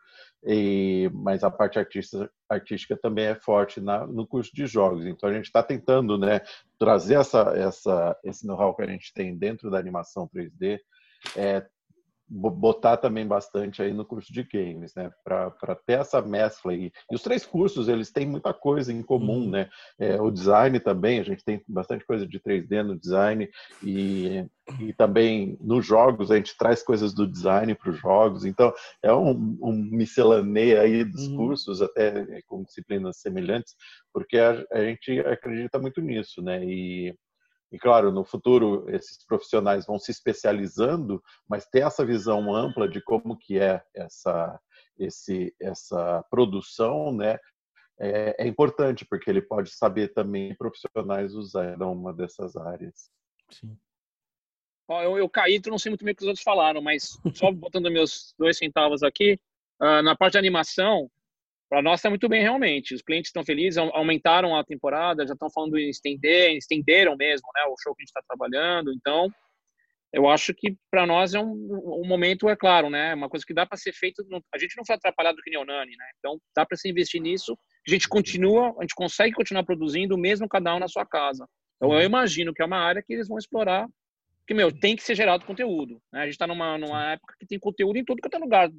[0.46, 5.06] E, mas a parte artista, artística também é forte na, no curso de jogos.
[5.06, 6.42] Então a gente está tentando, né?
[6.78, 10.80] Trazer essa, essa esse know-how que a gente tem dentro da animação 3D
[11.36, 11.66] é,
[12.34, 15.12] botar também bastante aí no curso de games, né?
[15.24, 16.92] Para ter essa mescla aí.
[17.12, 19.50] E os três cursos, eles têm muita coisa em comum, uhum.
[19.52, 19.70] né?
[20.00, 23.48] É, o design também, a gente tem bastante coisa de 3D no design
[23.84, 24.46] e,
[24.80, 28.46] e também nos jogos a gente traz coisas do design para os jogos.
[28.46, 28.74] Então,
[29.04, 31.38] é um, um miscelaneio aí dos uhum.
[31.38, 33.76] cursos, até com disciplinas semelhantes,
[34.12, 36.66] porque a, a gente acredita muito nisso, né?
[36.66, 37.14] E
[37.74, 43.02] e claro, no futuro esses profissionais vão se especializando, mas ter essa visão ampla de
[43.02, 44.60] como que é essa
[44.96, 47.40] esse essa produção, né,
[48.00, 53.10] é, é importante porque ele pode saber também profissionais usar uma dessas áreas.
[53.50, 53.76] Sim.
[54.88, 57.52] Eu, eu caí, então não sei muito bem o que os outros falaram, mas só
[57.52, 59.40] botando meus dois centavos aqui,
[59.82, 61.10] uh, na parte de animação,
[61.74, 62.94] para nós está muito bem realmente.
[62.94, 67.64] Os clientes estão felizes, aumentaram a temporada, já estão falando em estender, estenderam mesmo, né,
[67.64, 68.94] o show que a gente está trabalhando.
[68.94, 69.28] Então,
[70.14, 71.50] eu acho que para nós é um,
[72.04, 74.24] um, momento, é claro, né, uma coisa que dá para ser feito.
[74.54, 76.06] A gente não foi atrapalhado que nem o Nani, né?
[76.20, 77.58] Então, dá para se investir nisso.
[77.88, 81.48] A gente continua, a gente consegue continuar produzindo mesmo cada um na sua casa.
[81.78, 83.88] Então, eu imagino que é uma área que eles vão explorar
[84.46, 86.00] que, meu, tem que ser gerado conteúdo.
[86.12, 86.20] Né?
[86.20, 88.70] A gente está numa, numa época que tem conteúdo em tudo que é lugar.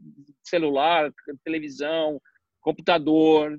[0.44, 1.10] Celular,
[1.42, 2.20] televisão,
[2.64, 3.58] computador,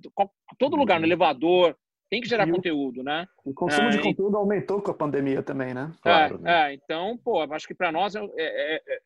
[0.58, 1.12] todo lugar, no uhum.
[1.12, 1.78] elevador,
[2.10, 3.28] tem que gerar e conteúdo, né?
[3.46, 5.92] O consumo é, de conteúdo aumentou com a pandemia também, né?
[5.98, 6.72] É, claro, né?
[6.72, 9.00] é então, pô, acho que para nós é, é, é,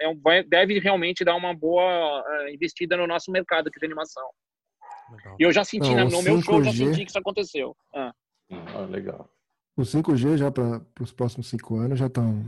[0.00, 4.26] é um, deve realmente dar uma boa investida no nosso mercado aqui de animação.
[5.10, 5.36] Legal.
[5.38, 7.76] E eu já senti, Não, no meu show, já senti que isso aconteceu.
[7.94, 8.12] Ah.
[8.50, 9.28] ah legal.
[9.76, 12.44] O 5G já para os próximos cinco anos já estão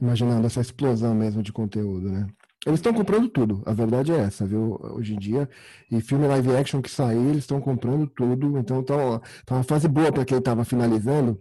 [0.00, 2.26] imaginando essa explosão mesmo de conteúdo, né?
[2.64, 4.78] Eles estão comprando tudo, a verdade é essa, viu?
[4.80, 5.48] Hoje em dia,
[5.90, 9.86] e filme live action que sair, eles estão comprando tudo, então tá, tá uma fase
[9.86, 11.38] boa para quem estava finalizando,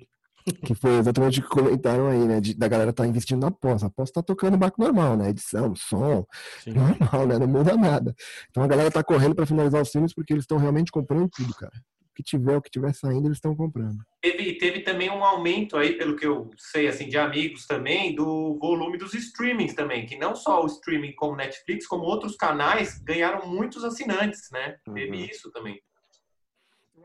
[0.64, 2.40] que foi exatamente o que comentaram aí, né?
[2.40, 3.84] De, da galera tá investindo na pós.
[3.84, 5.30] A pós tá tocando barco normal, né?
[5.30, 6.24] Edição, som,
[6.64, 6.74] Sim.
[6.74, 7.40] normal, né?
[7.40, 8.14] Não muda nada.
[8.52, 11.52] Então a galera tá correndo para finalizar os filmes porque eles estão realmente comprando tudo,
[11.56, 11.74] cara
[12.16, 13.98] que tiver, o que tiver saindo, eles estão comprando.
[14.22, 18.58] Teve, teve também um aumento aí, pelo que eu sei, assim, de amigos também, do
[18.58, 23.48] volume dos streamings também, que não só o streaming como Netflix, como outros canais ganharam
[23.48, 24.78] muitos assinantes, né?
[24.88, 24.94] Uhum.
[24.94, 25.80] Teve isso também.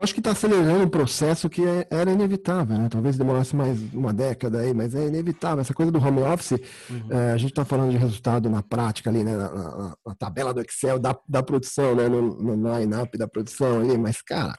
[0.01, 2.89] Eu acho que está acelerando um processo que é, era inevitável, né?
[2.89, 5.61] Talvez demorasse mais uma década aí, mas é inevitável.
[5.61, 6.59] Essa coisa do home office,
[6.89, 7.11] uhum.
[7.11, 9.37] é, a gente está falando de resultado na prática ali, né?
[9.37, 12.09] Na, na, na, tabela do Excel da, da produção, né?
[12.09, 14.55] No, no line-up da produção ali, mas, cara,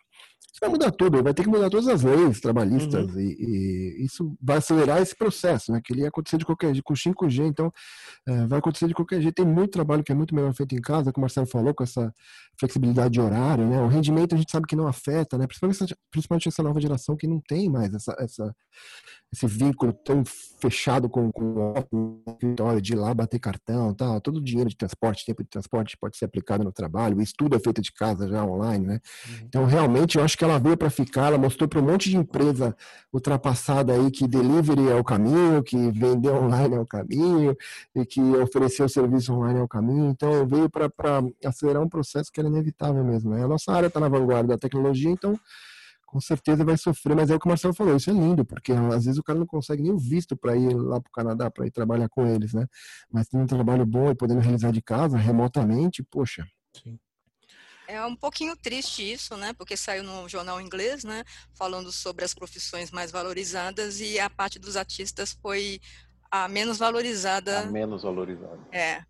[0.62, 3.20] vai mudar tudo, vai ter que mudar todas as leis trabalhistas uhum.
[3.20, 5.80] e, e, isso vai acelerar esse processo, né?
[5.84, 7.72] Que ele ia acontecer de qualquer jeito, com 5G, então
[8.26, 9.34] é, vai acontecer de qualquer jeito.
[9.34, 11.82] Tem muito trabalho que é muito melhor feito em casa, como o Marcelo falou, com
[11.82, 12.14] essa
[12.58, 13.80] flexibilidade de horário, né?
[13.82, 15.48] O rendimento a gente sabe que não afeta, né?
[15.48, 18.54] Principalmente, principalmente essa nova geração que não tem mais essa, essa
[19.32, 20.22] esse vínculo tão
[20.60, 24.20] fechado com, com o escritório de ir lá bater cartão, tal.
[24.20, 27.16] Todo o dinheiro de transporte, tempo de transporte pode ser aplicado no trabalho.
[27.16, 29.00] O estudo é feito de casa já online, né?
[29.26, 29.36] Uhum.
[29.44, 31.28] Então realmente eu acho que ela veio para ficar.
[31.28, 32.76] Ela mostrou para um monte de empresa
[33.10, 37.56] ultrapassada aí que delivery é o caminho, que vender online é o caminho
[37.96, 40.10] e que oferecer o serviço online é o caminho.
[40.10, 40.90] Então veio para
[41.42, 43.30] acelerar um processo que era inevitável mesmo.
[43.30, 43.42] Né?
[43.42, 45.38] A nossa área está na vanguarda da tecnologia, então
[46.12, 48.70] com certeza vai sofrer, mas é o que o Marcelo falou, isso é lindo, porque
[48.70, 51.50] às vezes o cara não consegue nem o visto para ir lá para o Canadá,
[51.50, 52.66] para ir trabalhar com eles, né?
[53.10, 56.46] Mas tem um trabalho bom e podendo realizar de casa, remotamente, poxa.
[56.76, 56.98] Sim.
[57.88, 59.54] É um pouquinho triste isso, né?
[59.54, 61.24] Porque saiu no jornal inglês, né?
[61.54, 65.80] Falando sobre as profissões mais valorizadas e a parte dos artistas foi
[66.30, 67.60] a menos valorizada.
[67.60, 68.60] A menos valorizada.
[68.70, 69.02] É,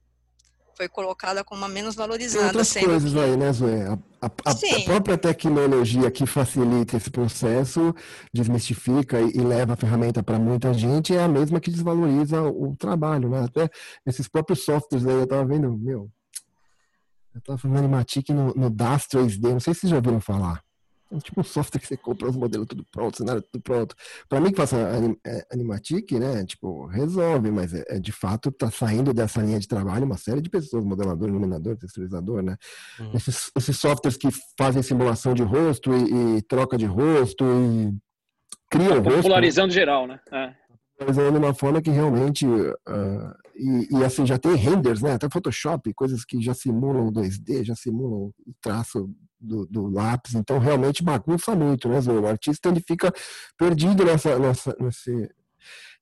[0.77, 2.39] foi colocada como a menos valorizada.
[2.39, 3.19] Tem outras coisas que...
[3.19, 3.89] aí, né, Zoé?
[3.89, 7.95] A, a, a, própria tecnologia que facilita esse processo,
[8.33, 12.71] desmistifica e, e leva a ferramenta para muita gente, é a mesma que desvaloriza o,
[12.71, 13.45] o trabalho, né?
[13.45, 13.69] Até
[14.07, 16.11] esses próprios softwares aí, eu estava vendo, meu,
[17.35, 20.63] eu estava fazendo Animatic no, no DAS 3D, não sei se vocês já ouviram falar.
[21.13, 23.95] É tipo um software que você compra os modelos tudo pronto, cenário tudo pronto.
[24.29, 28.51] Para mim que faça anim, é, Animatic, né, tipo, resolve, mas é, é, de fato
[28.51, 32.57] tá saindo dessa linha de trabalho uma série de pessoas, modelador, iluminador, texturizador, né?
[32.99, 33.13] Uhum.
[33.15, 37.95] Esses, esses, softwares que fazem simulação de rosto e, e troca de rosto e
[38.71, 39.17] criam rosto.
[39.17, 39.75] Popularizando né?
[39.75, 40.19] geral, né?
[40.33, 40.63] É
[41.11, 45.13] de uma forma que realmente uh, e, e, assim já tem renders, né?
[45.13, 49.11] Até Photoshop, coisas que já simulam 2D, já simulam o traço
[49.43, 53.13] do, do, lápis, então realmente bagunça muito, né, O artista ele fica
[53.59, 55.31] perdido nessa, nessa, nesse,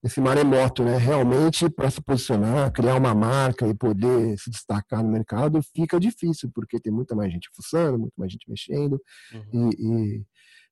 [0.02, 0.96] nesse maremoto, né?
[0.96, 6.50] Realmente, para se posicionar, criar uma marca e poder se destacar no mercado fica difícil,
[6.54, 9.00] porque tem muita mais gente fuçando, muito mais gente mexendo
[9.32, 9.70] uhum.
[9.78, 10.24] e, e,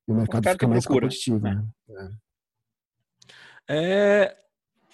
[0.07, 1.39] o mercado o fica mais procura, competitivo.
[1.39, 1.63] Né?
[1.87, 2.11] né?
[3.69, 4.37] É, é,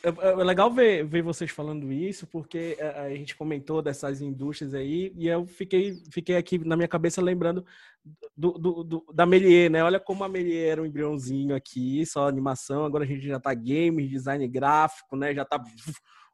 [0.10, 5.12] é legal ver, ver vocês falando isso, porque é, a gente comentou dessas indústrias aí,
[5.18, 7.66] e eu fiquei, fiquei aqui na minha cabeça lembrando
[8.36, 9.84] do, do, do, da Melier, né?
[9.84, 13.54] Olha como a Melier era um embriãozinho aqui, só animação, agora a gente já tá
[13.54, 15.34] games, design gráfico, né?
[15.34, 15.64] Já tá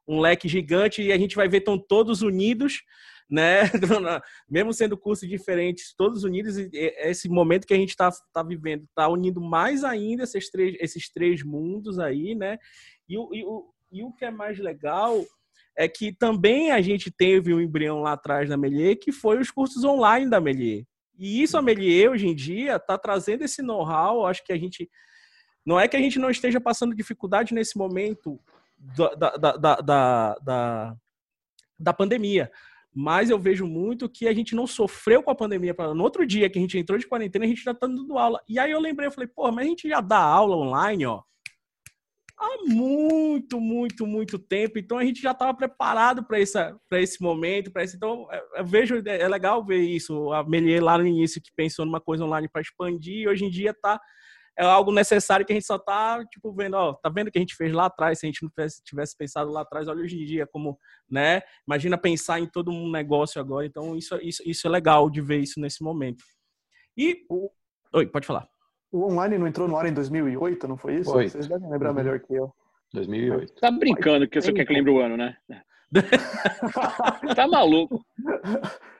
[0.06, 2.82] um leque gigante e a gente vai ver estão todos unidos,
[3.30, 3.62] né?
[4.48, 8.84] Mesmo sendo cursos diferentes, todos unidos, e esse momento que a gente está tá vivendo
[8.84, 12.58] está unindo mais ainda esses três, esses três mundos aí, né?
[13.12, 15.22] E o, e, o, e o que é mais legal
[15.76, 19.50] é que também a gente teve um embrião lá atrás da Melier, que foi os
[19.50, 20.86] cursos online da Melier.
[21.18, 24.24] E isso a Melier, hoje em dia, está trazendo esse know-how.
[24.24, 24.90] Acho que a gente.
[25.64, 28.40] Não é que a gente não esteja passando dificuldade nesse momento
[28.78, 30.96] da, da, da, da, da,
[31.78, 32.50] da pandemia.
[32.94, 35.74] Mas eu vejo muito que a gente não sofreu com a pandemia.
[35.94, 38.42] No outro dia que a gente entrou de quarentena, a gente já está dando aula.
[38.48, 41.22] E aí eu lembrei, eu falei, pô, mas a gente já dá aula online, ó
[42.42, 44.78] há muito, muito, muito tempo.
[44.78, 47.96] Então a gente já estava preparado para esse momento, para esse.
[47.96, 48.26] Então
[48.56, 50.32] eu vejo é legal ver isso.
[50.32, 53.74] A Melier lá no início que pensou numa coisa online para expandir, hoje em dia
[53.74, 54.00] tá
[54.58, 57.38] é algo necessário que a gente só tá tipo vendo, ó, tá vendo o que
[57.38, 58.50] a gente fez lá atrás, se a gente não
[58.84, 60.78] tivesse, pensado lá atrás, olha hoje em dia como,
[61.10, 61.40] né?
[61.66, 63.64] Imagina pensar em todo um negócio agora.
[63.64, 66.22] Então isso isso, isso é legal de ver isso nesse momento.
[66.96, 67.24] E
[67.94, 68.51] Oi, pode falar.
[68.92, 71.10] O online não entrou no ar em 2008, não foi isso?
[71.10, 71.28] Foi.
[71.28, 71.96] Vocês devem lembrar uhum.
[71.96, 72.52] melhor que eu.
[72.92, 73.54] 2008.
[73.54, 75.34] Tá brincando que você quer que lembre o ano, né?
[77.34, 78.04] tá maluco.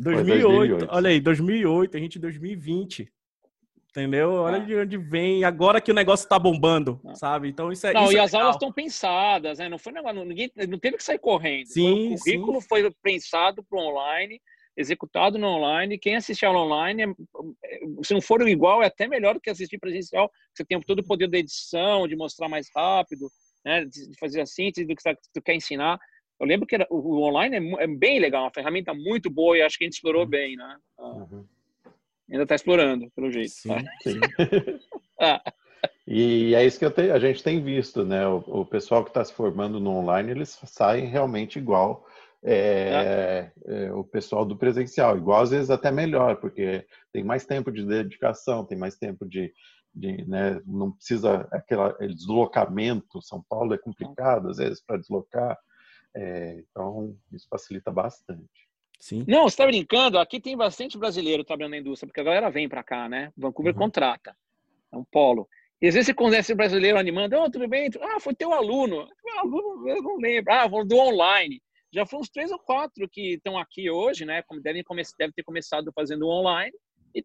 [0.00, 3.12] 2008, 2008, olha aí, 2008, a gente em 2020.
[3.90, 4.32] Entendeu?
[4.32, 4.60] Olha é.
[4.60, 7.14] de onde vem, agora que o negócio tá bombando, não.
[7.16, 7.48] sabe?
[7.48, 7.92] Então isso é.
[7.92, 9.68] Não, isso e é as aulas estão pensadas, né?
[9.68, 11.66] Não foi negócio, ninguém não teve que sair correndo.
[11.66, 12.68] Sim, o currículo sim.
[12.68, 14.40] foi pensado para online,
[14.78, 15.98] executado no online.
[15.98, 17.02] Quem assistir aula online,
[17.64, 20.30] é, se não for igual, é até melhor do que assistir presencial.
[20.54, 23.28] Você tem todo o poder da edição, de mostrar mais rápido,
[23.64, 23.84] né?
[23.84, 25.98] De fazer a síntese do que você quer ensinar.
[26.40, 29.62] Eu lembro que era, o online é, é, bem legal, uma ferramenta muito boa e
[29.62, 30.28] acho que a gente explorou uhum.
[30.28, 30.76] bem, né?
[30.98, 31.44] Uhum.
[32.30, 33.50] Ainda está explorando, pelo jeito.
[33.50, 33.82] Sim, tá?
[34.02, 34.20] sim.
[35.20, 35.42] ah.
[36.10, 38.26] E é isso que te, a gente tem visto, né?
[38.26, 42.06] O, o pessoal que está se formando no online, eles saem realmente igual
[42.44, 43.52] é, é.
[43.66, 47.84] É, o pessoal do presencial, igual às vezes até melhor, porque tem mais tempo de
[47.84, 49.52] dedicação, tem mais tempo de,
[49.94, 53.20] de né, não precisa aquele deslocamento.
[53.22, 55.58] São Paulo é complicado às vezes para deslocar,
[56.14, 58.68] é, então isso facilita bastante.
[59.00, 59.24] Sim.
[59.28, 60.18] Não, você está brincando?
[60.18, 63.32] Aqui tem bastante brasileiro trabalhando na indústria, porque a galera vem para cá, né?
[63.36, 63.78] Vancouver uhum.
[63.78, 64.36] contrata.
[64.92, 65.48] É um polo.
[65.80, 67.88] E às vezes você conhece brasileiro animando, oh, tudo bem?
[68.00, 69.06] Ah, foi teu aluno.
[69.24, 70.52] Meu aluno, eu não lembro.
[70.52, 71.62] Ah, do online.
[71.92, 74.42] Já foram uns três ou quatro que estão aqui hoje, né?
[74.62, 74.84] Devem,
[75.18, 76.72] devem ter começado fazendo online
[77.14, 77.24] e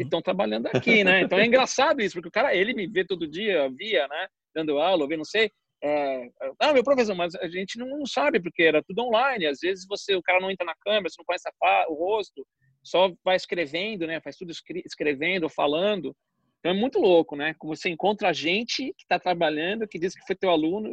[0.00, 0.22] estão uhum.
[0.22, 1.22] trabalhando aqui, né?
[1.22, 4.28] Então é engraçado isso, porque o cara, ele me vê todo dia, via, né?
[4.54, 5.50] Dando aula, vê, não sei.
[5.82, 9.46] É, ah, meu professor, mas a gente não sabe porque era tudo online.
[9.46, 12.46] Às vezes você, o cara não entra na câmera, você não conhece a, o rosto,
[12.82, 14.20] só vai escrevendo, né?
[14.20, 14.52] Faz tudo
[14.84, 16.14] escrevendo, falando.
[16.58, 17.54] Então é muito louco, né?
[17.58, 20.92] Como você encontra gente que está trabalhando, que diz que foi teu aluno,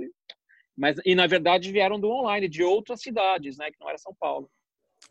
[0.78, 3.72] mas e na verdade vieram do online, de outras cidades, né?
[3.72, 4.50] Que não era São Paulo.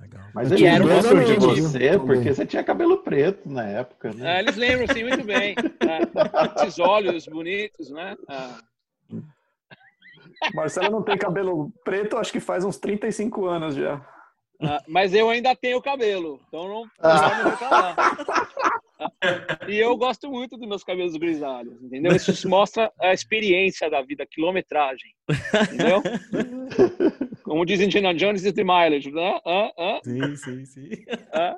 [0.01, 0.23] Legal.
[0.35, 4.37] Mas eles lembram de você porque você tinha cabelo preto na época, né?
[4.37, 5.55] É, eles lembram, sim, muito bem.
[5.81, 8.15] É, esses olhos bonitos, né?
[8.29, 9.17] É.
[10.55, 14.05] Marcelo não tem cabelo preto, acho que faz uns 35 anos já.
[14.61, 18.17] Ah, mas eu ainda tenho cabelo, então não, ah.
[19.69, 22.15] E eu gosto muito dos meus cabelos grisalhos, entendeu?
[22.15, 25.15] Isso mostra a experiência da vida, a quilometragem,
[25.73, 26.03] entendeu?
[27.43, 29.41] Como diz Indiana Jones e The Mileage, né?
[29.45, 30.01] Ah, ah.
[30.03, 30.91] Sim, sim, sim.
[31.33, 31.57] Ah.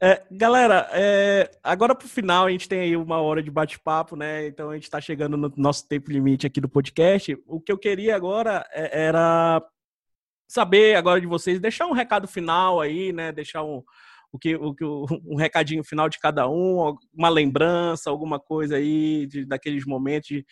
[0.00, 4.46] É, galera, é, agora pro final a gente tem aí uma hora de bate-papo, né?
[4.46, 7.36] Então a gente está chegando no nosso tempo limite aqui do podcast.
[7.46, 9.60] O que eu queria agora é, era
[10.46, 13.32] saber agora de vocês, deixar um recado final aí, né?
[13.32, 13.82] Deixar um,
[14.32, 19.26] o que, o que, um recadinho final de cada um, uma lembrança, alguma coisa aí
[19.26, 20.44] de, daqueles momentos de,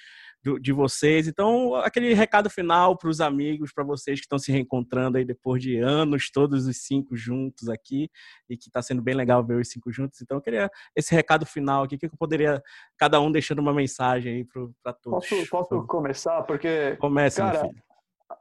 [0.61, 1.29] de vocês.
[1.29, 5.62] Então, aquele recado final para os amigos, para vocês que estão se reencontrando aí depois
[5.62, 8.09] de anos, todos os cinco juntos aqui,
[8.49, 10.20] e que está sendo bem legal ver os cinco juntos.
[10.22, 12.62] Então, eu queria esse recado final aqui, que eu poderia,
[12.97, 14.45] cada um deixando uma mensagem aí
[14.83, 15.29] para todos.
[15.29, 16.43] Posso, posso começar?
[16.43, 17.68] Porque, Comece, cara,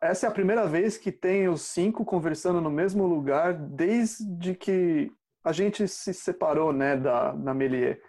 [0.01, 5.11] essa é a primeira vez que tem os cinco conversando no mesmo lugar desde que
[5.45, 8.01] a gente se separou, né, da, da Melier.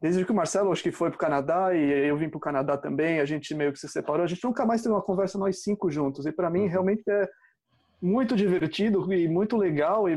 [0.00, 2.40] Desde que o Marcelo acho que foi para o Canadá e eu vim para o
[2.40, 4.24] Canadá também, a gente meio que se separou.
[4.24, 6.26] A gente nunca mais teve uma conversa nós cinco juntos.
[6.26, 6.68] E para mim uhum.
[6.68, 7.28] realmente é
[8.02, 10.16] muito divertido e muito legal e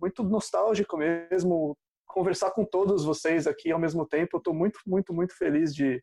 [0.00, 1.76] muito nostálgico mesmo
[2.08, 4.30] conversar com todos vocês aqui ao mesmo tempo.
[4.34, 6.02] Eu estou muito, muito, muito feliz de,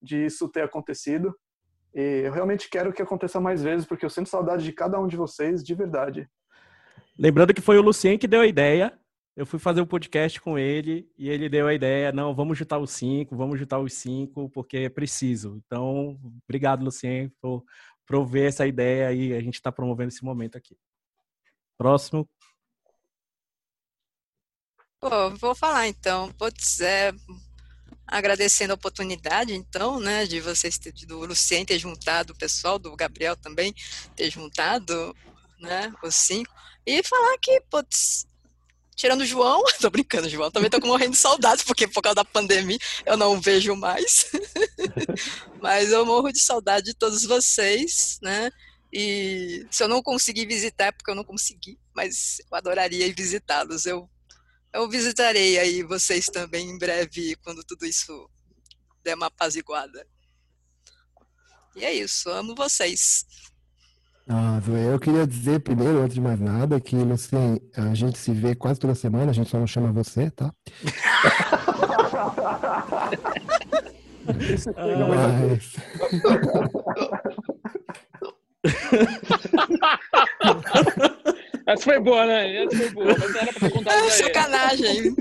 [0.00, 1.34] de isso ter acontecido.
[1.92, 5.08] E eu realmente quero que aconteça mais vezes, porque eu sinto saudade de cada um
[5.08, 6.28] de vocês, de verdade.
[7.18, 8.96] Lembrando que foi o Lucien que deu a ideia
[9.34, 12.78] eu fui fazer um podcast com ele e ele deu a ideia, não, vamos juntar
[12.78, 15.60] os cinco, vamos juntar os cinco, porque é preciso.
[15.64, 17.64] Então, obrigado, Lucien, por
[18.06, 20.76] prover essa ideia e a gente está promovendo esse momento aqui.
[21.78, 22.28] Próximo.
[25.00, 26.30] Pô, vou falar então.
[26.34, 27.12] Putz, é,
[28.06, 32.94] agradecendo a oportunidade, então, né, de vocês ter, do Lucien ter juntado o pessoal, do
[32.94, 33.74] Gabriel também
[34.14, 35.16] ter juntado,
[35.58, 36.54] né, os cinco,
[36.86, 38.26] e falar que, putz,
[38.94, 42.24] Tirando o João, tô brincando, João, também tô morrendo de saudades, porque por causa da
[42.24, 44.30] pandemia eu não vejo mais.
[45.60, 48.50] Mas eu morro de saudade de todos vocês, né?
[48.92, 53.86] E se eu não conseguir visitar, é porque eu não consegui, mas eu adoraria visitá-los.
[53.86, 54.06] Eu,
[54.70, 58.28] eu visitarei aí vocês também em breve, quando tudo isso
[59.02, 60.06] der uma apaziguada.
[61.74, 63.24] E é isso, amo vocês.
[64.28, 64.60] Ah,
[64.90, 68.78] eu queria dizer primeiro, antes de mais nada, que assim, a gente se vê quase
[68.78, 70.52] toda semana, a gente só não chama você, tá?
[75.08, 75.76] Mas...
[81.66, 82.64] Essa foi boa, né?
[82.64, 85.14] Essa foi boa, mas era pra contar é, Sacanagem.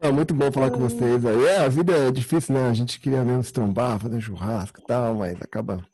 [0.00, 1.44] É muito bom falar com vocês aí.
[1.46, 2.68] É, a vida é difícil, né?
[2.68, 5.84] A gente queria mesmo se trombar, fazer churrasco e tal, mas acaba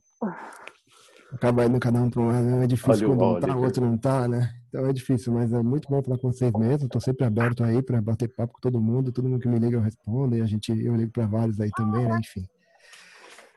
[1.32, 3.84] acaba indo cada um para um lado, é difícil olha, quando um tá, o outro
[3.84, 4.54] não tá, né?
[4.68, 6.86] Então é difícil, mas é muito bom falar com vocês mesmo.
[6.86, 9.10] Estou sempre aberto aí para bater papo com todo mundo.
[9.10, 11.70] Todo mundo que me liga eu respondo e a gente, eu ligo para vários aí
[11.70, 12.18] também, né?
[12.18, 12.42] Enfim.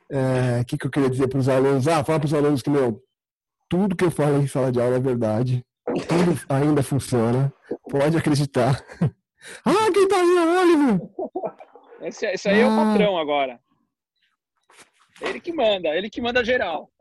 [0.10, 1.88] O é, que, que eu queria dizer para os alunos?
[1.88, 3.02] Ah, fala para os alunos que, meu,
[3.68, 5.66] tudo que eu falo em sala de aula é verdade.
[5.86, 7.52] Tudo ainda funciona.
[7.90, 8.82] Pode acreditar.
[9.66, 11.10] ah, quem tá aí é o Oliver!
[12.02, 12.66] Esse, esse aí ah.
[12.66, 12.86] é o ah.
[12.86, 13.60] patrão agora.
[15.22, 16.92] Ele que manda, ele que manda geral.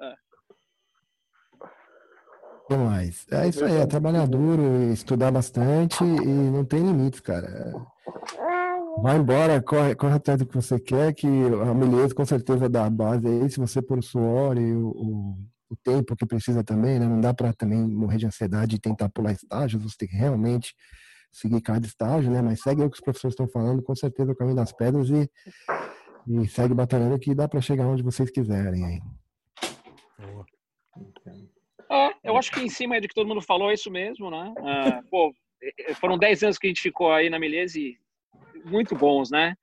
[2.71, 3.27] É mais.
[3.31, 7.75] É isso aí, é trabalhar duro, estudar bastante e não tem limites, cara.
[9.03, 12.87] Vai embora, corre, corre atrás do que você quer, que a Meleza com certeza dá
[12.87, 15.39] a base aí, se você pôr o suor e o, o,
[15.71, 17.07] o tempo que precisa também, né?
[17.07, 20.75] Não dá para também morrer de ansiedade e tentar pular estágios, você tem que realmente
[21.37, 22.41] seguir cada estágio, né?
[22.41, 25.31] Mas segue o que os professores estão falando, com certeza o caminho das pedras e,
[26.27, 29.01] e segue batalhando que dá para chegar onde vocês quiserem aí.
[31.91, 34.55] É, eu acho que em cima de que todo mundo falou é isso mesmo, né?
[34.59, 37.99] Uh, pô, é, é, foram 10 anos que a gente ficou aí na Meleza e
[38.65, 39.55] muito bons, né?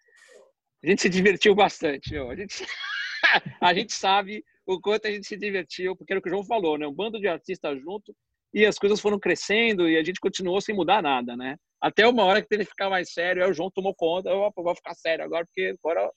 [0.84, 2.66] A gente se divertiu bastante, A gente,
[3.60, 6.46] a gente sabe o quanto a gente se divertiu, porque era o que o João
[6.46, 6.86] falou, né?
[6.86, 8.16] Um bando de artistas junto
[8.54, 11.58] e as coisas foram crescendo e a gente continuou sem mudar nada, né?
[11.82, 14.52] Até uma hora que teve que ficar mais sério, aí o João tomou conta, eu
[14.56, 16.10] vou ficar sério agora, porque agora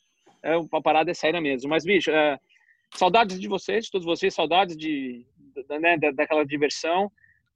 [0.42, 1.68] é uma parada é séria mesmo.
[1.68, 2.38] Mas, bicho, é,
[2.94, 5.26] saudades de vocês, de todos vocês, saudades de,
[5.80, 7.06] né, daquela diversão.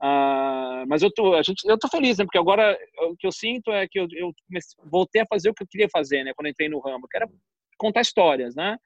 [0.02, 2.24] Uh, mas eu tô, a gente, eu tô feliz, né?
[2.24, 5.54] Porque agora o que eu sinto é que eu, eu comecei, voltei a fazer o
[5.54, 6.32] que eu queria fazer, né?
[6.34, 7.28] Quando entrei no ramo, que era
[7.76, 8.78] contar histórias, né?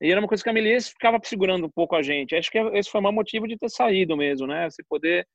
[0.00, 2.34] E era uma coisa que a Melissa ficava segurando um pouco a gente.
[2.34, 4.68] Acho que esse foi o maior motivo de ter saído mesmo, né?
[4.68, 5.26] Você poder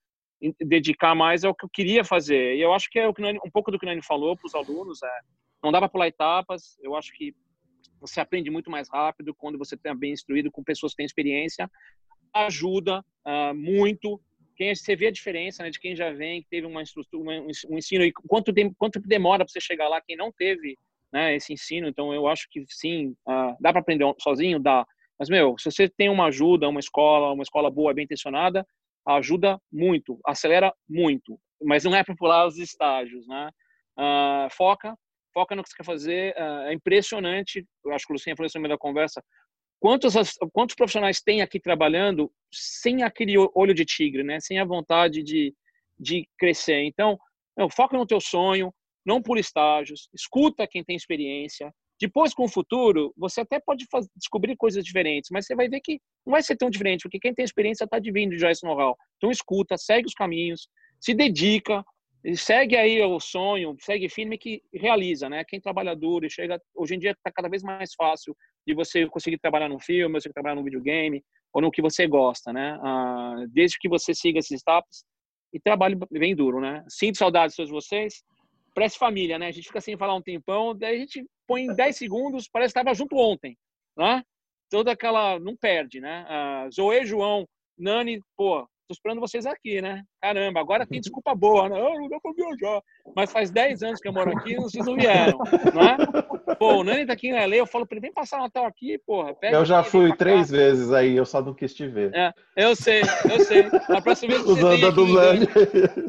[0.60, 2.56] dedicar mais ao que eu queria fazer.
[2.56, 4.48] E eu acho que é o que um pouco do que o Nani falou para
[4.48, 5.20] os alunos, é
[5.64, 6.78] não dá para pular etapas.
[6.82, 7.34] Eu acho que
[8.00, 11.70] você aprende muito mais rápido quando você está bem instruído com pessoas que têm experiência
[12.34, 14.20] ajuda uh, muito.
[14.56, 17.78] Quem você vê a diferença né, de quem já vem, que teve uma estrutura, um
[17.78, 20.78] ensino e quanto tempo, quanto demora para você chegar lá, quem não teve
[21.12, 21.88] né, esse ensino.
[21.88, 24.86] Então eu acho que sim, uh, dá para aprender sozinho, dá.
[25.20, 28.66] Mas meu, se você tem uma ajuda, uma escola, uma escola boa, bem intencionada,
[29.06, 31.40] ajuda muito, acelera muito.
[31.64, 33.50] Mas não é para pular os estágios, né?
[33.98, 34.98] Uh, foca,
[35.34, 36.36] foca no que você quer fazer.
[36.36, 37.66] Uh, é impressionante.
[37.86, 39.24] Eu acho que o Luciano falou isso no meio da conversa.
[39.80, 40.14] Quantos,
[40.54, 44.40] quantos profissionais tem aqui trabalhando sem aquele olho de tigre, né?
[44.40, 45.54] Sem a vontade de,
[46.00, 46.84] de crescer.
[46.84, 47.20] Então,
[47.58, 48.74] não, foca no teu sonho,
[49.06, 51.74] não por estágios, escuta quem tem experiência.
[52.00, 55.82] Depois, com o futuro, você até pode fazer, descobrir coisas diferentes, mas você vai ver
[55.82, 58.98] que não vai ser tão diferente, porque quem tem experiência está divino já esse know-how.
[59.18, 60.68] Então, escuta, segue os caminhos,
[61.00, 61.86] se dedica,
[62.36, 65.44] segue aí o sonho, segue firme que realiza, né?
[65.44, 68.36] Quem trabalha duro e chega, hoje em dia está cada vez mais fácil
[68.66, 71.24] de você conseguir trabalhar num filme, você trabalhar num videogame
[71.54, 72.80] ou no que você gosta, né?
[72.82, 75.04] Ah, desde que você siga esses etapas
[75.54, 76.84] e trabalhe bem duro, né?
[76.88, 78.24] Sinto saudades de todos vocês.
[78.74, 79.48] Parece família, né?
[79.48, 82.74] A gente fica sem falar um tempão, daí a gente põe em 10 segundos, parece
[82.74, 83.58] que estava junto ontem,
[83.98, 84.24] né?
[84.70, 86.26] Toda aquela, não perde, né?
[86.30, 87.46] Ah, Zoe, João,
[87.78, 90.04] Nani, pô, tô esperando vocês aqui, né?
[90.22, 91.82] Caramba, agora tem desculpa boa, né?
[91.82, 92.82] Oh, não dá pra viajar.
[93.16, 96.56] Mas faz 10 anos que eu moro aqui e vocês não vieram, né?
[96.58, 98.66] Pô, o Nani tá aqui em LA, eu falo pra ele, vem passar o Natal
[98.66, 99.36] aqui, porra.
[99.42, 100.58] eu já fui três cá.
[100.58, 102.14] vezes aí, eu só não quis te ver.
[102.14, 103.66] É, eu sei, eu sei.
[103.90, 105.48] A próxima vez que você vem aqui, Nani.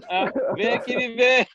[0.08, 1.48] É, vem aqui me ver.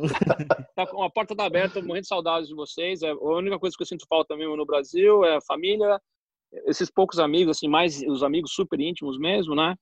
[0.74, 3.02] tá com a porta tá aberta, morrendo de saudades de vocês.
[3.02, 6.00] É, a única coisa que eu sinto falta mesmo no Brasil é a família,
[6.66, 9.74] esses poucos amigos, assim, mais os amigos super íntimos mesmo, né?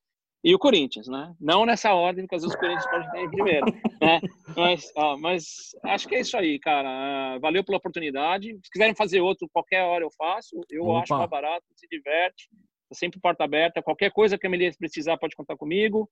[0.42, 1.34] e o Corinthians, né?
[1.40, 3.66] Não nessa ordem, porque às vezes o Corinthians pode estar em primeiro,
[4.00, 4.20] né?
[4.56, 5.44] Mas, ó, mas
[5.84, 7.38] acho que é isso aí, cara.
[7.38, 8.56] Valeu pela oportunidade.
[8.64, 10.60] Se quiserem fazer outro, qualquer hora eu faço.
[10.70, 11.02] Eu Opa.
[11.02, 12.48] acho mais barato, se diverte.
[12.88, 13.82] Tá sempre porta aberta.
[13.82, 16.08] Qualquer coisa que a Melissa precisar, pode contar comigo.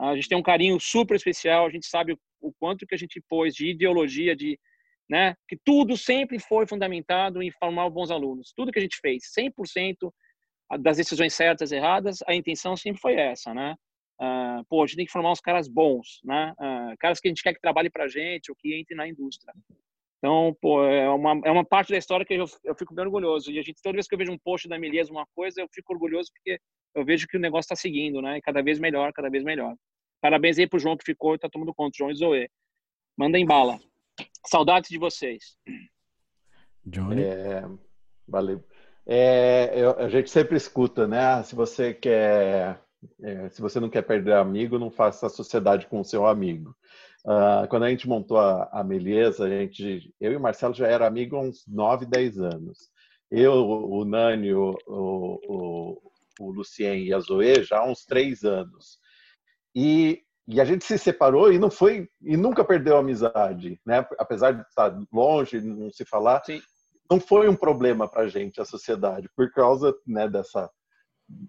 [0.00, 1.66] A gente tem um carinho super especial.
[1.66, 4.58] A gente sabe o quanto que a gente pôs de ideologia, de,
[5.08, 5.34] né?
[5.46, 8.52] Que tudo sempre foi fundamentado em formar bons alunos.
[8.56, 10.10] Tudo que a gente fez, 100%
[10.80, 13.74] das decisões certas erradas, a intenção sempre foi essa, né?
[14.20, 16.54] Uh, pô, a gente tem que formar uns caras bons, né?
[16.58, 19.08] Uh, caras que a gente quer que trabalhe para a gente ou que entre na
[19.08, 19.52] indústria.
[20.18, 23.50] Então, pô, é uma, é uma parte da história que eu, eu fico bem orgulhoso.
[23.50, 25.68] E a gente, toda vez que eu vejo um post da Melias, uma coisa, eu
[25.72, 26.60] fico orgulhoso porque
[26.94, 28.36] eu vejo que o negócio está seguindo, né?
[28.36, 29.74] E cada vez melhor, cada vez melhor.
[30.20, 32.50] Parabéns aí pro João que ficou e tá tomando conta, João e Zoe.
[33.16, 33.78] Mandem bala.
[34.46, 35.56] Saudades de vocês.
[36.84, 37.22] Johnny.
[37.22, 37.64] É,
[38.26, 38.64] valeu.
[39.06, 41.18] É, eu, a gente sempre escuta, né?
[41.18, 42.80] Ah, se você quer,
[43.22, 46.76] é, se você não quer perder amigo, não faça sociedade com o seu amigo.
[47.24, 50.86] Uh, quando a gente montou a, a Meleza, a gente, eu e o Marcelo já
[50.86, 52.90] era amigo há uns 9, 10 anos.
[53.30, 58.42] Eu, o Nani, o, o, o, o Lucien e a Zoe já há uns três
[58.42, 58.98] anos.
[59.74, 64.06] E, e a gente se separou e não foi e nunca perdeu a amizade, né?
[64.18, 66.60] Apesar de estar longe, não se falar, Sim.
[67.10, 70.70] não foi um problema para a gente a sociedade por causa né, dessa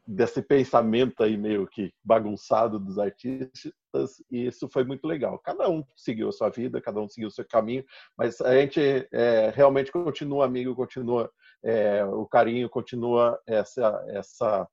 [0.08, 3.74] desse pensamento aí meio que bagunçado dos artistas
[4.30, 5.40] e isso foi muito legal.
[5.40, 7.84] Cada um seguiu a sua vida, cada um seguiu o seu caminho,
[8.18, 8.80] mas a gente
[9.12, 11.32] é, realmente continua amigo, continua
[11.64, 14.68] é, o carinho, continua essa essa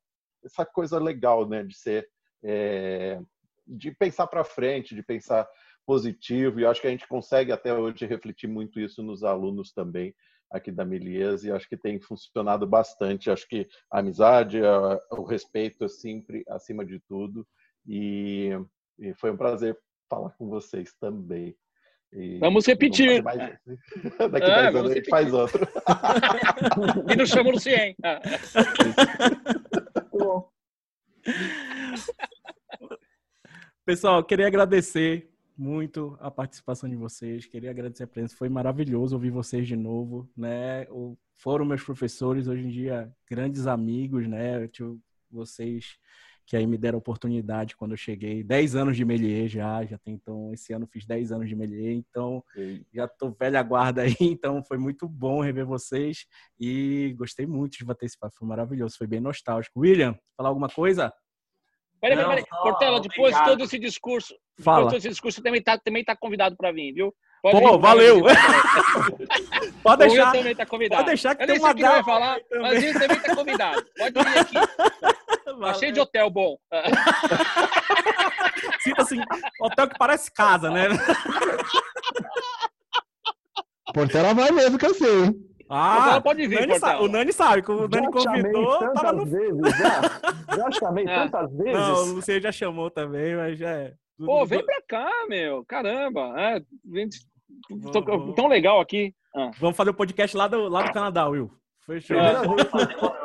[0.44, 2.08] essa coisa legal, né, de ser
[2.44, 3.20] é,
[3.68, 5.48] de pensar para frente, de pensar
[5.86, 10.14] positivo, e acho que a gente consegue até hoje refletir muito isso nos alunos também
[10.50, 13.30] aqui da Melias, e acho que tem funcionado bastante.
[13.30, 14.60] Acho que a amizade,
[15.10, 17.46] o respeito é sempre acima de tudo,
[17.86, 18.50] e,
[18.98, 21.54] e foi um prazer falar com vocês também.
[22.12, 23.22] E vamos repetir.
[23.22, 23.38] Mais...
[24.32, 25.68] Daqui a é, anos a gente faz outro.
[27.12, 27.94] e nos chama o Lucien.
[28.02, 28.20] Ah.
[33.88, 39.30] Pessoal, queria agradecer muito a participação de vocês, queria agradecer a presença, foi maravilhoso ouvir
[39.30, 40.86] vocês de novo, né?
[41.38, 44.62] Foram meus professores, hoje em dia grandes amigos, né?
[44.62, 44.98] Eu tive
[45.30, 45.96] vocês
[46.44, 50.12] que aí me deram oportunidade quando eu cheguei, 10 anos de Melier já, já tem
[50.12, 52.84] então, esse ano fiz 10 anos de Melier, então Sim.
[52.92, 56.26] já tô velha guarda aí, então foi muito bom rever vocês
[56.60, 59.80] e gostei muito de bater esse papo, foi maravilhoso, foi bem nostálgico.
[59.80, 61.10] William, falar alguma coisa?
[62.00, 62.62] Peraí, peraí, peraí.
[62.62, 64.76] Portela, depois de todo esse discurso, Fala.
[64.78, 67.14] depois todo esse discurso, também tá, também tá convidado para vir, viu?
[67.42, 68.22] Pode Pô, vir, valeu!
[69.82, 70.32] Pode deixar.
[70.32, 71.02] também tá convidado.
[71.02, 73.84] Pode deixar que Eu tem uma que vai falar, mas ele também tá convidado.
[73.96, 74.56] Pode vir aqui.
[75.60, 76.56] Tá cheio de hotel bom.
[78.80, 79.20] Sinta assim,
[79.60, 80.84] hotel que parece casa, né?
[83.92, 85.34] Portela vai mesmo que eu sei.
[85.68, 89.12] Ah, ela pode vir, Nani sabe, o Nani sabe, como o Nani já convidou, tava
[89.12, 89.26] no...
[89.26, 91.14] vezes, já, já chamei é.
[91.14, 91.72] tantas vezes.
[91.72, 93.92] Não, o Luciano já chamou também, mas já é.
[94.18, 97.08] Pô, vem pra cá, meu, caramba, é, vem...
[97.92, 99.14] Tô, tão legal aqui.
[99.34, 99.50] Ah.
[99.58, 101.50] Vamos fazer o podcast lá do, lá do Canadá, Will.
[101.88, 102.18] Fechou.
[102.18, 102.68] Primeira, vez,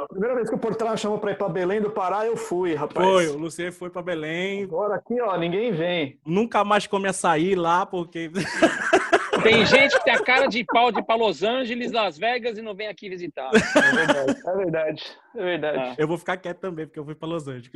[0.09, 3.05] primeira vez que o Portela chamou pra ir pra Belém do Pará, eu fui, rapaz.
[3.05, 4.63] Foi, o Luciano foi pra Belém.
[4.63, 6.17] Agora aqui, ó, ninguém vem.
[6.25, 8.31] Nunca mais come açaí lá, porque...
[9.43, 12.57] Tem gente que tem a cara de pau de ir para Los Angeles, Las Vegas
[12.57, 13.51] e não vem aqui visitar.
[13.53, 15.03] É verdade, é verdade.
[15.35, 15.77] É verdade.
[15.79, 15.95] Ah.
[15.97, 17.71] Eu vou ficar quieto também, porque eu fui para Los Angeles.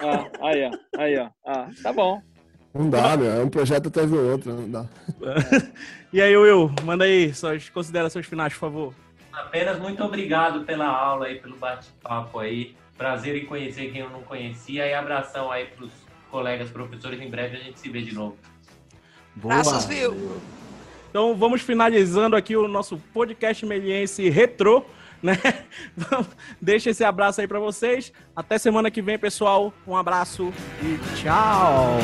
[0.00, 1.00] Ah, aí, ó.
[1.00, 1.30] Aí, ó.
[1.46, 2.20] Ah, tá bom.
[2.74, 3.30] Não dá, meu.
[3.30, 4.52] É um projeto atrás do outro.
[4.52, 4.86] Não dá.
[6.12, 8.94] e aí, Will, manda aí suas considerações finais, por favor.
[9.32, 12.76] Apenas muito obrigado pela aula aí, pelo bate-papo aí.
[12.96, 15.92] Prazer em conhecer quem eu não conhecia e abração aí para os
[16.30, 17.20] colegas professores.
[17.20, 18.36] Em breve a gente se vê de novo.
[19.36, 19.54] Boa.
[19.54, 20.40] Graças, viu?
[21.14, 24.84] Então vamos finalizando aqui o nosso podcast meliense retrô,
[25.22, 25.38] né?
[26.60, 28.12] Deixa esse abraço aí para vocês.
[28.34, 29.72] Até semana que vem, pessoal.
[29.86, 30.52] Um abraço
[30.82, 31.98] e tchau.